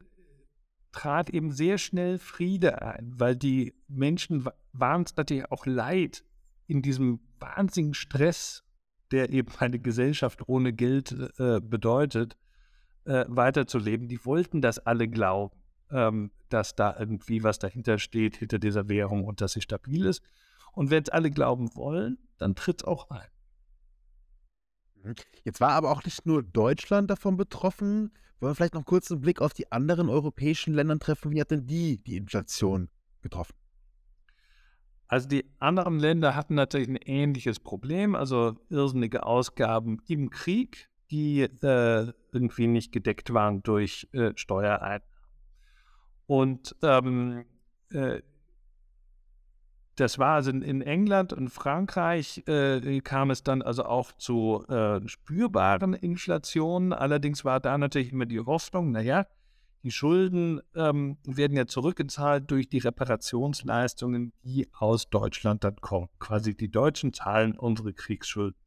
trat 0.93 1.31
eben 1.31 1.51
sehr 1.51 1.79
schnell 1.79 2.19
Friede 2.19 2.83
ein, 2.83 3.15
weil 3.17 3.35
die 3.35 3.75
Menschen 3.89 4.47
waren 4.73 5.03
es 5.03 5.17
natürlich 5.17 5.51
auch 5.51 5.67
leid, 5.67 6.25
in 6.67 6.83
diesem 6.83 7.21
wahnsinnigen 7.41 7.95
Stress, 7.95 8.63
der 9.11 9.31
eben 9.31 9.53
eine 9.59 9.79
Gesellschaft 9.79 10.49
ohne 10.49 10.73
Geld 10.73 11.13
äh, 11.39 11.61
bedeutet, 11.61 12.37
äh, 13.05 13.25
weiterzuleben. 13.29 14.09
Die 14.09 14.25
wollten 14.25 14.61
das 14.61 14.79
alle 14.79 15.09
glauben, 15.09 15.57
ähm, 15.91 16.31
dass 16.49 16.75
da 16.75 16.97
irgendwie 16.99 17.43
was 17.43 17.59
dahinter 17.59 17.99
steht, 17.99 18.37
hinter 18.37 18.59
dieser 18.59 18.89
Währung 18.89 19.25
und 19.25 19.41
dass 19.41 19.53
sie 19.53 19.61
stabil 19.61 20.07
ist. 20.07 20.23
Und 20.73 20.91
wenn 20.91 21.03
es 21.03 21.11
alle 21.11 21.31
glauben 21.31 21.75
wollen, 21.75 22.19
dann 22.39 22.55
tritt 22.55 22.83
es 22.83 22.85
auch 22.87 23.11
ein. 23.11 23.29
Mhm. 25.03 25.15
Jetzt 25.45 25.61
war 25.61 25.71
aber 25.71 25.91
auch 25.91 26.05
nicht 26.05 26.27
nur 26.27 26.43
Deutschland 26.43 27.11
davon 27.11 27.37
betroffen. 27.37 28.13
Wollen 28.41 28.53
wir 28.53 28.55
vielleicht 28.55 28.75
noch 28.75 28.85
kurz 28.85 29.11
einen 29.11 29.21
Blick 29.21 29.41
auf 29.41 29.53
die 29.53 29.71
anderen 29.71 30.09
europäischen 30.09 30.75
Länder 30.75 30.99
treffen? 30.99 31.31
Wie 31.31 31.41
hat 31.41 31.51
denn 31.51 31.67
die 31.67 32.03
die 32.03 32.17
Inflation 32.17 32.89
getroffen? 33.21 33.55
Also 35.07 35.29
die 35.29 35.45
anderen 35.59 35.99
Länder 35.99 36.35
hatten 36.35 36.55
natürlich 36.55 36.89
ein 36.89 36.97
ähnliches 36.97 37.61
Problem, 37.61 38.15
also 38.15 38.57
irrsinnige 38.71 39.27
Ausgaben 39.27 40.01
im 40.09 40.31
Krieg, 40.31 40.89
die 41.11 41.43
äh, 41.43 42.13
irgendwie 42.33 42.67
nicht 42.67 42.93
gedeckt 42.93 43.35
waren 43.35 43.63
durch 43.63 44.09
äh, 44.13 44.33
Steuereinnahmen. 44.37 45.07
Und 46.27 46.75
ähm, 46.83 47.45
äh, 47.91 48.23
das 49.97 50.19
war 50.19 50.35
also 50.35 50.51
in, 50.51 50.81
England 50.81 51.33
und 51.33 51.49
Frankreich 51.49 52.43
äh, 52.47 53.01
kam 53.01 53.31
es 53.31 53.43
dann 53.43 53.63
also 53.63 53.85
auch 53.85 54.13
zu 54.13 54.65
äh, 54.69 55.07
spürbaren 55.07 55.95
Inflationen. 55.95 56.93
Allerdings 56.93 57.45
war 57.45 57.61
da 57.61 57.77
natürlich 57.77 58.13
immer 58.13 58.27
die 58.27 58.41
Hoffnung, 58.41 58.93
naja, 58.93 59.27
die 59.83 59.91
Schulden 59.91 60.61
ähm, 60.77 61.19
werden 61.25 61.57
ja 61.57 61.67
zurückgezahlt 61.67 62.51
durch 62.51 62.69
die 62.69 62.79
Reparationsleistungen, 62.79 64.33
die 64.45 64.69
aus 64.73 65.11
Deutschland 65.11 65.65
dann 65.65 65.77
kommen. 65.77 66.09
Quasi 66.21 66.57
die 66.57 66.71
Deutschen 66.71 67.13
zahlen 67.13 67.59
unsere 67.59 67.93
Kriegsschulden, 67.93 68.59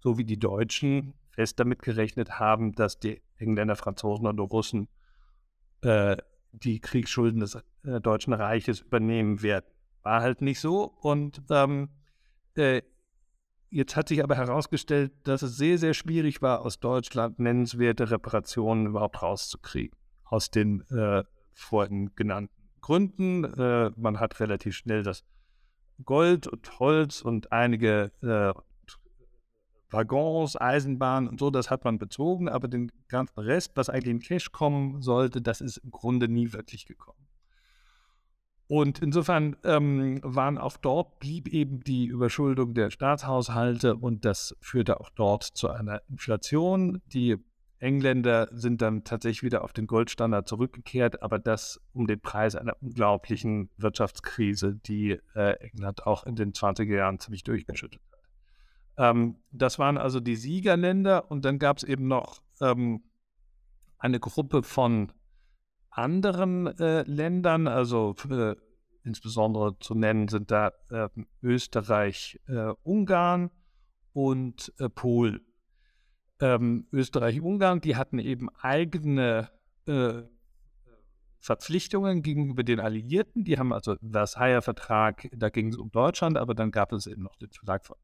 so 0.00 0.18
wie 0.18 0.24
die 0.24 0.38
Deutschen 0.38 1.14
fest 1.30 1.60
damit 1.60 1.82
gerechnet 1.82 2.40
haben, 2.40 2.72
dass 2.72 2.98
die 2.98 3.22
Engländer, 3.36 3.76
Franzosen 3.76 4.26
und 4.26 4.38
Russen 4.40 4.88
äh, 5.82 6.16
die 6.50 6.80
Kriegsschulden 6.80 7.40
des 7.40 7.54
äh, 7.84 8.00
Deutschen 8.00 8.32
Reiches 8.32 8.80
übernehmen 8.80 9.42
werden. 9.42 9.66
War 10.04 10.22
halt 10.22 10.40
nicht 10.40 10.60
so. 10.60 10.84
Und 11.00 11.42
ähm, 11.50 11.88
äh, 12.54 12.82
jetzt 13.70 13.96
hat 13.96 14.08
sich 14.08 14.22
aber 14.22 14.36
herausgestellt, 14.36 15.12
dass 15.24 15.42
es 15.42 15.56
sehr, 15.56 15.78
sehr 15.78 15.94
schwierig 15.94 16.42
war, 16.42 16.62
aus 16.62 16.78
Deutschland 16.78 17.40
nennenswerte 17.40 18.10
Reparationen 18.10 18.86
überhaupt 18.86 19.20
rauszukriegen. 19.22 19.98
Aus 20.24 20.50
den 20.50 20.82
äh, 20.90 21.24
vorhin 21.52 22.14
genannten 22.14 22.54
Gründen. 22.80 23.44
Äh, 23.44 23.90
man 23.96 24.20
hat 24.20 24.38
relativ 24.40 24.76
schnell 24.76 25.02
das 25.02 25.24
Gold 26.04 26.46
und 26.46 26.78
Holz 26.78 27.22
und 27.22 27.50
einige 27.52 28.12
äh, 28.22 28.52
Waggons, 29.90 30.60
Eisenbahnen 30.60 31.28
und 31.28 31.38
so, 31.38 31.50
das 31.50 31.70
hat 31.70 31.84
man 31.84 31.98
bezogen, 31.98 32.48
aber 32.48 32.68
den 32.68 32.90
ganzen 33.08 33.38
Rest, 33.38 33.72
was 33.76 33.88
eigentlich 33.88 34.10
in 34.10 34.20
Cash 34.20 34.50
kommen 34.50 35.00
sollte, 35.02 35.40
das 35.40 35.60
ist 35.60 35.78
im 35.78 35.90
Grunde 35.92 36.28
nie 36.28 36.52
wirklich 36.52 36.86
gekommen. 36.86 37.26
Und 38.66 39.00
insofern 39.00 39.56
ähm, 39.62 40.20
waren 40.22 40.56
auch 40.56 40.78
dort, 40.78 41.18
blieb 41.18 41.48
eben 41.48 41.80
die 41.80 42.06
Überschuldung 42.06 42.74
der 42.74 42.90
Staatshaushalte 42.90 43.96
und 43.96 44.24
das 44.24 44.56
führte 44.60 45.00
auch 45.00 45.10
dort 45.10 45.42
zu 45.42 45.68
einer 45.68 46.00
Inflation. 46.08 47.02
Die 47.06 47.36
Engländer 47.78 48.48
sind 48.52 48.80
dann 48.80 49.04
tatsächlich 49.04 49.42
wieder 49.42 49.62
auf 49.62 49.74
den 49.74 49.86
Goldstandard 49.86 50.48
zurückgekehrt, 50.48 51.22
aber 51.22 51.38
das 51.38 51.80
um 51.92 52.06
den 52.06 52.20
Preis 52.20 52.54
einer 52.56 52.76
unglaublichen 52.80 53.68
Wirtschaftskrise, 53.76 54.76
die 54.86 55.18
äh, 55.34 55.52
England 55.60 56.06
auch 56.06 56.24
in 56.24 56.34
den 56.34 56.52
20er 56.52 56.94
Jahren 56.94 57.18
ziemlich 57.18 57.44
durchgeschüttet 57.44 58.00
hat. 58.10 58.20
Ähm, 58.96 59.36
das 59.50 59.78
waren 59.78 59.98
also 59.98 60.20
die 60.20 60.36
Siegerländer 60.36 61.30
und 61.30 61.44
dann 61.44 61.58
gab 61.58 61.76
es 61.76 61.82
eben 61.82 62.08
noch 62.08 62.40
ähm, 62.62 63.02
eine 63.98 64.18
Gruppe 64.18 64.62
von 64.62 65.12
anderen 65.96 66.66
äh, 66.78 67.02
Ländern, 67.02 67.68
also 67.68 68.14
äh, 68.30 68.56
insbesondere 69.04 69.78
zu 69.78 69.94
nennen 69.94 70.28
sind 70.28 70.50
da 70.50 70.72
äh, 70.90 71.08
Österreich, 71.42 72.40
Ungarn 72.82 73.50
und 74.14 74.72
äh, 74.78 74.88
Polen. 74.88 75.40
Ähm, 76.40 76.88
Österreich, 76.92 77.40
Ungarn, 77.40 77.80
die 77.80 77.96
hatten 77.96 78.18
eben 78.18 78.48
eigene 78.60 79.50
äh, 79.86 80.22
Verpflichtungen 81.38 82.22
gegenüber 82.22 82.62
den 82.62 82.80
Alliierten. 82.80 83.44
Die 83.44 83.58
haben 83.58 83.72
also 83.72 83.96
Versailler 84.00 84.62
Vertrag, 84.62 85.28
da 85.36 85.50
ging 85.50 85.68
es 85.68 85.76
um 85.76 85.90
Deutschland, 85.90 86.38
aber 86.38 86.54
dann 86.54 86.70
gab 86.70 86.92
es 86.92 87.06
eben 87.06 87.22
noch 87.22 87.36
den 87.36 87.50
Vertrag 87.50 87.84
von 87.84 87.96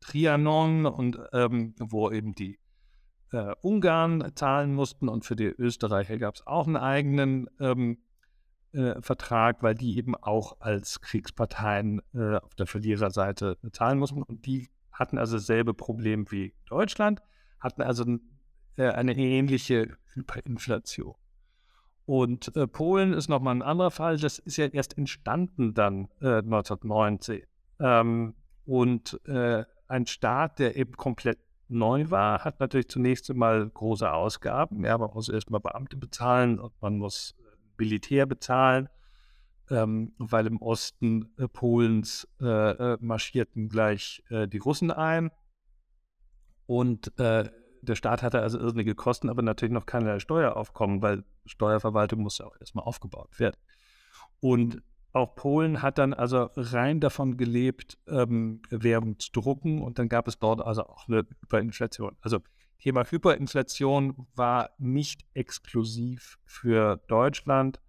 Trianon 0.00 0.84
und 0.84 1.18
ähm, 1.32 1.74
wo 1.78 2.10
eben 2.10 2.34
die 2.34 2.58
äh, 3.34 3.54
Ungarn 3.62 4.32
zahlen 4.36 4.74
mussten 4.74 5.08
und 5.08 5.24
für 5.24 5.34
die 5.34 5.46
Österreicher 5.46 6.18
gab 6.18 6.36
es 6.36 6.46
auch 6.46 6.66
einen 6.66 6.76
eigenen 6.76 7.50
ähm, 7.58 7.98
äh, 8.72 9.00
Vertrag, 9.02 9.62
weil 9.62 9.74
die 9.74 9.96
eben 9.98 10.14
auch 10.14 10.60
als 10.60 11.00
Kriegsparteien 11.00 12.00
äh, 12.14 12.36
auf 12.36 12.54
der 12.54 12.66
Verliererseite 12.66 13.58
zahlen 13.72 13.98
mussten 13.98 14.22
und 14.22 14.46
die 14.46 14.68
hatten 14.92 15.18
also 15.18 15.36
dasselbe 15.36 15.74
Problem 15.74 16.30
wie 16.30 16.54
Deutschland, 16.66 17.20
hatten 17.58 17.82
also 17.82 18.04
äh, 18.76 18.88
eine 18.88 19.16
ähnliche 19.16 19.96
Hyperinflation. 20.12 21.14
Und 22.06 22.54
äh, 22.54 22.68
Polen 22.68 23.14
ist 23.14 23.28
nochmal 23.28 23.56
ein 23.56 23.62
anderer 23.62 23.90
Fall, 23.90 24.16
das 24.18 24.38
ist 24.38 24.58
ja 24.58 24.66
erst 24.66 24.96
entstanden 24.96 25.74
dann 25.74 26.08
1919. 26.20 27.40
Äh, 27.40 27.46
ähm, 27.80 28.34
und 28.66 29.20
ein 29.26 30.06
Staat, 30.06 30.58
der 30.58 30.76
eben 30.76 30.92
komplett 30.92 31.38
neu 31.68 32.10
war, 32.10 32.44
hat 32.44 32.60
natürlich 32.60 32.88
zunächst 32.88 33.30
einmal 33.30 33.68
große 33.68 34.10
Ausgaben. 34.10 34.84
Ja, 34.84 34.98
man 34.98 35.10
muss 35.12 35.28
erstmal 35.28 35.60
Beamte 35.60 35.96
bezahlen 35.96 36.58
und 36.58 36.72
man 36.80 36.98
muss 36.98 37.34
äh, 37.38 37.56
Militär 37.78 38.26
bezahlen, 38.26 38.88
ähm, 39.70 40.12
weil 40.18 40.46
im 40.46 40.60
Osten 40.60 41.32
äh, 41.38 41.48
Polens 41.48 42.28
äh, 42.40 42.44
äh 42.46 42.98
marschierten 43.00 43.68
gleich 43.68 44.22
äh, 44.30 44.46
die 44.46 44.58
Russen 44.58 44.90
ein. 44.90 45.30
Und 46.66 47.18
äh, 47.18 47.50
der 47.82 47.94
Staat 47.96 48.22
hatte 48.22 48.40
also 48.40 48.58
irrsinnige 48.58 48.94
Kosten, 48.94 49.28
aber 49.28 49.42
natürlich 49.42 49.72
noch 49.72 49.86
keine 49.86 50.18
Steueraufkommen, 50.20 51.02
weil 51.02 51.24
Steuerverwaltung 51.46 52.20
muss 52.20 52.38
ja 52.38 52.46
auch 52.46 52.56
erstmal 52.58 52.84
aufgebaut 52.84 53.38
werden. 53.38 53.56
Und 54.40 54.82
auch 55.14 55.36
Polen 55.36 55.80
hat 55.80 55.98
dann 55.98 56.12
also 56.12 56.50
rein 56.56 57.00
davon 57.00 57.36
gelebt, 57.36 57.98
ähm, 58.08 58.62
Währung 58.68 59.18
zu 59.18 59.30
drucken 59.30 59.80
und 59.80 59.98
dann 59.98 60.08
gab 60.08 60.26
es 60.26 60.38
dort 60.38 60.60
also 60.60 60.84
auch 60.84 61.08
eine 61.08 61.24
Hyperinflation. 61.40 62.16
Also 62.20 62.40
Thema 62.80 63.04
Hyperinflation 63.04 64.26
war 64.34 64.70
nicht 64.78 65.24
exklusiv 65.32 66.38
für 66.44 66.96
Deutschland, 67.06 67.80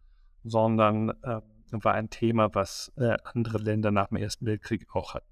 sondern 0.43 1.09
äh, 1.23 1.41
war 1.71 1.95
ein 1.95 2.11
Thema, 2.11 2.53
was 2.53 2.93
äh, 2.97 3.17
andere 3.23 3.57
Länder 3.57 3.91
nach 3.91 4.09
dem 4.09 4.17
Ersten 4.17 4.45
Weltkrieg 4.45 4.85
auch 4.93 5.15
hatten. 5.15 5.27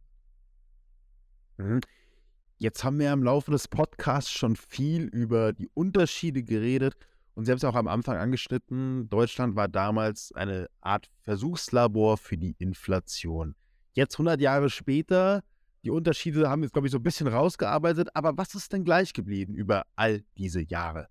Mhm. 1.58 1.82
Jetzt 2.58 2.84
haben 2.84 2.98
wir 2.98 3.14
im 3.14 3.24
Laufe 3.24 3.52
des 3.52 3.68
Podcasts 3.68 4.32
schon 4.32 4.56
viel 4.56 5.04
über 5.04 5.54
die 5.54 5.70
Unterschiede 5.70 6.44
geredet 6.44 6.96
und 7.36 7.46
Sie 7.46 7.52
haben 7.52 7.58
es 7.58 7.64
auch 7.64 7.76
am 7.76 7.88
Anfang 7.88 8.18
angeschnitten, 8.18 9.10
Deutschland 9.10 9.56
war 9.56 9.68
damals 9.68 10.32
eine 10.34 10.68
Art 10.82 11.10
Versuchslabor 11.22 12.18
für 12.18 12.38
die 12.38 12.56
Inflation. 12.60 13.56
Jetzt 13.94 14.16
100 14.16 14.40
Jahre 14.40 14.70
später, 14.70 15.44
die 15.84 15.90
Unterschiede 15.90 16.50
haben 16.50 16.64
jetzt, 16.64 16.74
glaube 16.74 16.88
ich, 16.88 16.92
so 16.92 16.98
ein 16.98 17.04
bisschen 17.04 17.28
rausgearbeitet, 17.28 18.10
aber 18.14 18.38
was 18.38 18.56
ist 18.56 18.72
denn 18.72 18.86
gleich 18.86 19.14
geblieben 19.14 19.56
über 19.56 19.84
all 19.96 20.24
diese 20.38 20.62
Jahre? 20.62 21.08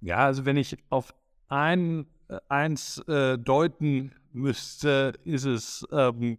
Ja, 0.00 0.18
also 0.18 0.44
wenn 0.44 0.56
ich 0.56 0.76
auf 0.90 1.14
ein, 1.48 2.06
äh, 2.28 2.38
eins 2.48 2.98
äh, 3.08 3.38
deuten 3.38 4.12
müsste, 4.32 5.12
ist 5.24 5.44
es 5.44 5.86
ähm, 5.90 6.32
äh, 6.32 6.36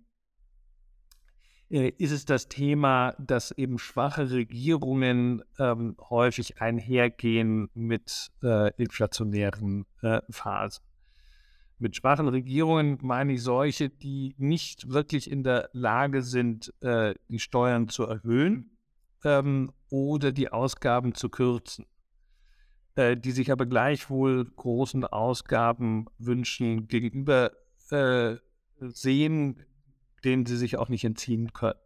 ist 1.75 2.11
es 2.11 2.25
das 2.25 2.47
Thema, 2.47 3.15
dass 3.19 3.51
eben 3.51 3.77
schwache 3.79 4.31
Regierungen 4.31 5.43
ähm, 5.59 5.95
häufig 6.09 6.61
einhergehen 6.61 7.69
mit 7.73 8.31
äh, 8.41 8.71
inflationären 8.81 9.85
äh, 10.01 10.21
Phasen. 10.29 10.83
Mit 11.77 11.97
schwachen 11.97 12.29
Regierungen 12.29 12.97
meine 13.01 13.33
ich 13.33 13.43
solche, 13.43 13.89
die 13.89 14.33
nicht 14.37 14.89
wirklich 14.89 15.29
in 15.29 15.43
der 15.43 15.69
Lage 15.73 16.21
sind, 16.21 16.73
äh, 16.81 17.15
die 17.27 17.39
Steuern 17.39 17.89
zu 17.89 18.03
erhöhen 18.03 18.77
ähm, 19.25 19.73
oder 19.89 20.31
die 20.31 20.49
Ausgaben 20.49 21.13
zu 21.13 21.27
kürzen, 21.27 21.85
äh, 22.95 23.17
die 23.17 23.31
sich 23.31 23.51
aber 23.51 23.65
gleichwohl 23.65 24.45
großen 24.45 25.03
Ausgaben 25.03 26.05
wünschen 26.17 26.87
gegenüber 26.87 27.51
äh, 27.89 28.37
sehen, 28.79 29.65
denen 30.25 30.45
sie 30.45 30.57
sich 30.57 30.77
auch 30.77 30.89
nicht 30.89 31.05
entziehen 31.05 31.53
können. 31.53 31.79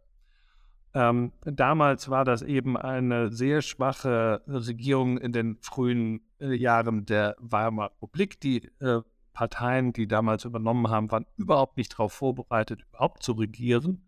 Ähm, 0.92 1.32
damals 1.44 2.08
war 2.08 2.24
das 2.24 2.42
eben 2.42 2.76
eine 2.76 3.30
sehr 3.30 3.62
schwache 3.62 4.42
Regierung 4.48 5.18
in 5.18 5.32
den 5.32 5.58
frühen 5.60 6.22
äh, 6.40 6.52
Jahren 6.52 7.06
der 7.06 7.36
Weimarer 7.38 7.92
Republik. 7.92 8.40
Die 8.40 8.68
äh, 8.80 9.02
Parteien, 9.32 9.92
die 9.92 10.08
damals 10.08 10.44
übernommen 10.44 10.88
haben, 10.90 11.10
waren 11.12 11.26
überhaupt 11.36 11.76
nicht 11.76 11.92
darauf 11.92 12.12
vorbereitet, 12.12 12.82
überhaupt 12.88 13.22
zu 13.22 13.32
regieren. 13.32 14.04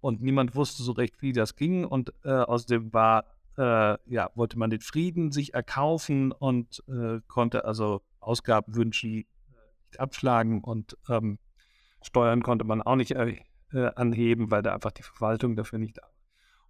Und 0.00 0.22
niemand 0.22 0.56
wusste 0.56 0.82
so 0.82 0.92
recht, 0.92 1.20
wie 1.20 1.32
das 1.32 1.54
ging. 1.54 1.84
Und 1.84 2.14
äh, 2.24 2.30
außerdem 2.30 2.94
war, 2.94 3.26
äh, 3.58 3.98
ja, 4.06 4.30
wollte 4.34 4.58
man 4.58 4.70
den 4.70 4.80
Frieden 4.80 5.32
sich 5.32 5.52
erkaufen 5.52 6.32
und 6.32 6.82
äh, 6.88 7.20
konnte 7.28 7.66
also 7.66 8.00
Ausgabenwünsche 8.20 9.06
äh, 9.08 9.26
nicht 9.86 10.00
abschlagen 10.00 10.64
und 10.64 10.96
ähm, 11.10 11.38
Steuern 12.02 12.42
konnte 12.42 12.64
man 12.64 12.82
auch 12.82 12.96
nicht 12.96 13.14
äh, 13.72 13.90
anheben, 13.94 14.50
weil 14.50 14.62
da 14.62 14.74
einfach 14.74 14.92
die 14.92 15.02
Verwaltung 15.02 15.56
dafür 15.56 15.78
nicht 15.78 15.98
da 15.98 16.02
war. 16.02 16.10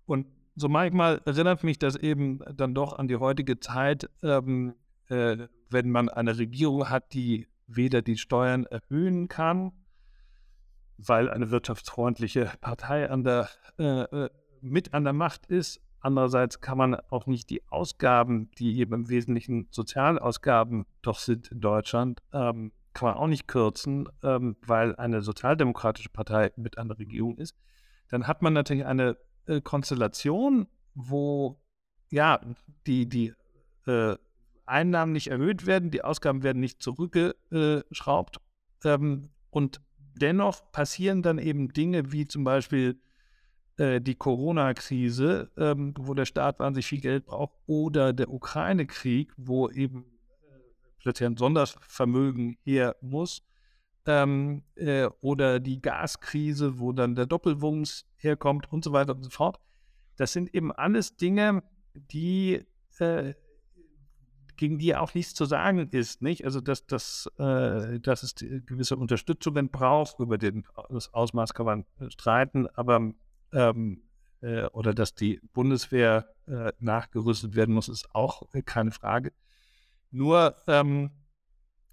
Und 0.07 0.27
so 0.55 0.69
manchmal 0.69 1.21
erinnert 1.25 1.65
mich 1.65 1.79
das 1.79 1.97
eben 1.97 2.41
dann 2.55 2.75
doch 2.75 2.99
an 2.99 3.09
die 3.09 3.17
heutige 3.17 3.61
Zeit, 3.61 4.11
ähm, 4.23 4.75
äh, 5.09 5.49
wenn 5.71 5.91
man 5.91 6.09
eine 6.09 6.39
Regierung 6.39 6.89
hat, 6.89 7.13
die 7.15 7.49
weder 7.67 8.03
die 8.03 8.19
Steuern 8.19 8.67
erhöhen 8.67 9.29
kann, 9.29 9.73
weil 10.99 11.31
eine 11.31 11.51
wirtschaftsfreundliche 11.51 12.53
Partei 12.61 13.11
an 13.11 13.25
der, 13.25 13.49
äh, 13.79 14.03
äh 14.03 14.31
mit 14.61 14.95
an 14.95 15.03
der 15.03 15.13
Macht 15.13 15.47
ist. 15.47 15.81
Andererseits 15.99 16.61
kann 16.61 16.79
man 16.79 16.95
auch 16.95 17.27
nicht 17.27 17.51
die 17.51 17.67
Ausgaben, 17.69 18.51
die 18.59 18.79
eben 18.79 18.95
im 18.95 19.09
Wesentlichen 19.09 19.67
Sozialausgaben 19.71 20.85
doch 21.01 21.19
sind 21.19 21.49
in 21.49 21.61
Deutschland, 21.61 22.23
ähm, 22.33 22.73
kann 22.95 23.09
man 23.09 23.19
auch 23.19 23.27
nicht 23.27 23.49
kürzen, 23.49 24.09
ähm, 24.23 24.57
weil 24.67 24.97
eine 24.97 25.23
sozialdemokratische 25.23 26.11
Partei 26.11 26.53
mit 26.57 26.79
an 26.79 26.89
der 26.89 26.99
Regierung 26.99 27.39
ist, 27.39 27.57
dann 28.09 28.27
hat 28.27 28.43
man 28.43 28.53
natürlich 28.53 28.85
eine 28.85 29.17
äh, 29.47 29.61
Konstellation, 29.61 30.67
wo 30.95 31.61
ja 32.11 32.41
die, 32.87 33.09
die 33.09 33.33
äh, 33.87 34.17
Einnahmen 34.67 35.13
nicht 35.13 35.29
erhöht 35.29 35.67
werden, 35.67 35.91
die 35.91 36.05
Ausgaben 36.05 36.43
werden 36.43 36.61
nicht 36.61 36.83
zurückgeschraubt 36.83 38.41
ähm, 38.85 39.31
und 39.51 39.81
dennoch 40.15 40.71
passieren 40.73 41.23
dann 41.23 41.39
eben 41.39 41.73
Dinge 41.73 42.13
wie 42.13 42.27
zum 42.27 42.45
Beispiel 42.45 43.01
äh, 43.79 44.01
die 44.01 44.15
Corona-Krise, 44.15 45.51
ähm, 45.57 45.95
wo 45.99 46.15
der 46.15 46.27
Staat 46.27 46.59
wahnsinnig 46.59 46.87
viel 46.87 47.01
Geld 47.01 47.27
braucht, 47.27 47.55
oder 47.67 48.13
der 48.13 48.31
Ukraine-Krieg, 48.31 49.33
wo 49.37 49.71
eben 49.71 50.05
plötzlich 51.03 51.27
ein 51.27 51.37
Sondervermögen 51.37 52.57
her 52.63 52.97
muss, 53.01 53.43
ähm, 54.07 54.63
äh, 54.75 55.09
oder 55.21 55.61
die 55.61 55.81
Gaskrise, 55.81 56.79
wo 56.79 56.93
dann 56.93 57.15
der 57.15 57.27
Doppelwumms 57.27 58.07
herkommt 58.17 58.73
und 58.73 58.85
so 58.85 58.93
weiter 58.93 59.15
und 59.15 59.23
so 59.23 59.31
fort. 59.31 59.61
Das 60.17 60.33
sind 60.33 60.55
eben 60.55 60.73
alles 60.73 61.17
Dinge, 61.17 61.63
die 61.95 62.65
äh, 62.99 63.35
gegen 64.57 64.79
die 64.79 64.95
auch 64.95 65.15
nichts 65.15 65.35
zu 65.35 65.45
sagen 65.45 65.89
ist, 65.91 66.23
nicht? 66.23 66.45
Also 66.45 66.61
dass, 66.61 66.87
dass, 66.87 67.29
äh, 67.39 67.99
dass 68.01 68.23
es 68.23 68.35
gewisse 68.37 68.97
Unterstützungen 68.97 69.71
braucht, 69.71 70.21
über 70.21 70.39
den, 70.39 70.65
das 70.91 71.13
Ausmaß 71.13 71.55
kann 71.55 71.67
man 71.67 71.87
streiten, 72.11 72.69
aber 72.69 73.13
ähm, 73.53 74.03
äh, 74.41 74.67
oder 74.67 74.95
dass 74.95 75.15
die 75.15 75.41
Bundeswehr 75.53 76.29
äh, 76.47 76.73
nachgerüstet 76.79 77.57
werden 77.57 77.75
muss, 77.75 77.89
ist 77.89 78.15
auch 78.15 78.43
keine 78.65 78.93
Frage. 78.93 79.33
Nur 80.13 80.55
ähm, 80.69 81.11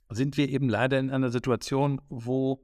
sind 0.09 0.38
wir 0.38 0.49
eben 0.49 0.70
leider 0.70 0.99
in 0.99 1.09
einer 1.09 1.32
Situation, 1.32 2.01
wo 2.09 2.61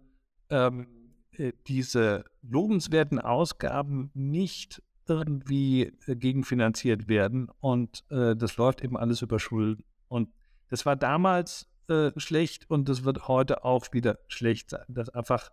ähm, 0.49 0.87
äh, 1.31 1.53
diese 1.67 2.25
lobenswerten 2.41 3.19
Ausgaben 3.19 4.11
nicht 4.13 4.83
irgendwie 5.07 5.93
äh, 6.07 6.15
gegenfinanziert 6.15 7.07
werden 7.07 7.49
und 7.59 8.03
äh, 8.09 8.35
das 8.35 8.57
läuft 8.57 8.81
eben 8.81 8.97
alles 8.97 9.21
über 9.21 9.39
Schulden. 9.39 9.83
Und 10.07 10.29
das 10.69 10.85
war 10.85 10.95
damals 10.95 11.67
äh, 11.87 12.11
schlecht 12.17 12.69
und 12.69 12.89
das 12.89 13.03
wird 13.03 13.27
heute 13.27 13.63
auch 13.63 13.85
wieder 13.93 14.19
schlecht 14.27 14.71
sein, 14.71 14.85
dass 14.89 15.09
einfach 15.09 15.51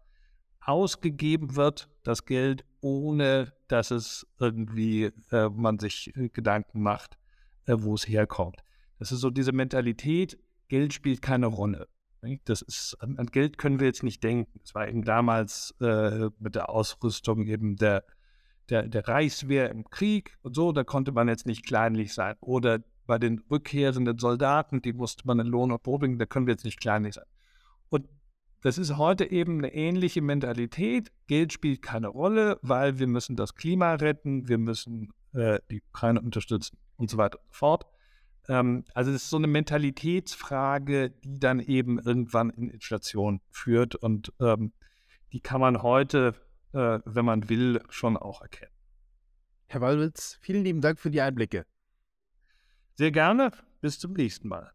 ausgegeben 0.61 1.57
wird, 1.57 1.91
das 2.03 2.25
Geld, 2.25 2.65
ohne 2.81 3.53
dass 3.69 3.91
es 3.91 4.27
irgendwie 4.39 5.13
äh, 5.31 5.49
man 5.49 5.79
sich 5.79 6.17
äh, 6.17 6.29
Gedanken 6.29 6.83
macht, 6.83 7.19
wo 7.67 7.95
es 7.95 8.09
herkommt. 8.09 8.63
Das 8.99 9.13
ist 9.13 9.21
so 9.21 9.31
diese 9.31 9.53
Mentalität, 9.53 10.39
Geld 10.69 10.93
spielt 10.93 11.23
keine 11.23 11.47
Rolle. 11.47 11.89
Das 12.45 12.63
ist, 12.63 12.97
an, 13.01 13.19
an, 13.19 13.27
Geld 13.27 13.59
können 13.59 13.81
wir 13.81 13.89
jetzt 13.89 14.05
nicht 14.05 14.23
denken. 14.23 14.61
Es 14.63 14.75
war 14.75 14.89
eben 14.89 15.05
damals 15.05 15.75
äh, 15.81 16.31
mit 16.39 16.55
der 16.55 16.71
Ausrüstung 16.71 17.47
eben 17.47 17.77
der, 17.77 18.05
der, 18.71 18.89
der 18.89 19.09
Reichswehr 19.09 19.71
im 19.71 19.91
Krieg 19.91 20.39
und 20.43 20.55
so, 20.55 20.71
da 20.71 20.85
konnte 20.85 21.11
man 21.11 21.27
jetzt 21.29 21.47
nicht 21.47 21.67
kleinlich 21.67 22.15
sein. 22.15 22.37
Oder 22.41 22.79
bei 23.07 23.19
den 23.19 23.43
rückkehrenden 23.51 24.19
Soldaten, 24.19 24.81
die 24.83 24.93
musste 24.93 25.27
man 25.27 25.41
in 25.41 25.49
Lohn 25.49 25.73
und 25.73 25.83
Brot 25.83 26.01
bringen, 26.01 26.19
da 26.19 26.27
können 26.27 26.47
wir 26.47 26.55
jetzt 26.55 26.65
nicht 26.65 26.81
kleinlich 26.81 27.15
sein. 27.15 27.27
Und 27.89 28.09
das 28.63 28.79
ist 28.79 28.97
heute 28.97 29.31
eben 29.31 29.59
eine 29.59 29.75
ähnliche 29.75 30.23
Mentalität. 30.23 31.11
Geld 31.27 31.53
spielt 31.53 31.83
keine 31.83 32.07
Rolle, 32.07 32.59
weil 32.63 33.01
wir 33.01 33.09
müssen 33.09 33.35
das 33.35 33.57
Klima 33.57 33.95
retten, 33.95 34.49
wir 34.49 34.59
müssen 34.59 35.13
äh, 35.33 35.59
die 35.71 35.83
Ukraine 35.83 36.21
unterstützen 36.21 36.79
und 36.97 37.11
so 37.11 37.17
weiter 37.17 37.41
und 37.41 37.47
so 37.53 37.59
fort. 37.59 37.87
Ähm, 38.49 38.85
also 38.95 39.11
es 39.11 39.25
ist 39.25 39.31
so 39.31 39.37
eine 39.37 39.47
Mentalitätsfrage, 39.47 41.11
die 41.11 41.39
dann 41.39 41.61
eben 41.61 41.99
irgendwann 41.99 42.51
in 42.51 42.69
Inflation 42.69 43.41
führt 43.51 43.95
und 43.95 44.33
ähm, 44.41 44.73
die 45.33 45.41
kann 45.41 45.61
man 45.61 45.83
heute, 45.83 46.35
äh, 46.73 47.01
wenn 47.05 47.25
man 47.25 47.49
will, 47.49 47.83
schon 47.89 48.17
auch 48.17 48.43
erkennen. 48.43 48.73
Herr 49.69 49.81
Wallwitz, 49.81 50.39
vielen 50.43 50.65
lieben 50.65 50.81
Dank 50.81 50.99
für 50.99 51.11
die 51.11 51.21
Einblicke. 51.21 51.65
Sehr 52.95 53.11
gerne. 53.11 53.53
Bis 53.81 53.99
zum 53.99 54.13
nächsten 54.13 54.49
Mal. 54.49 54.73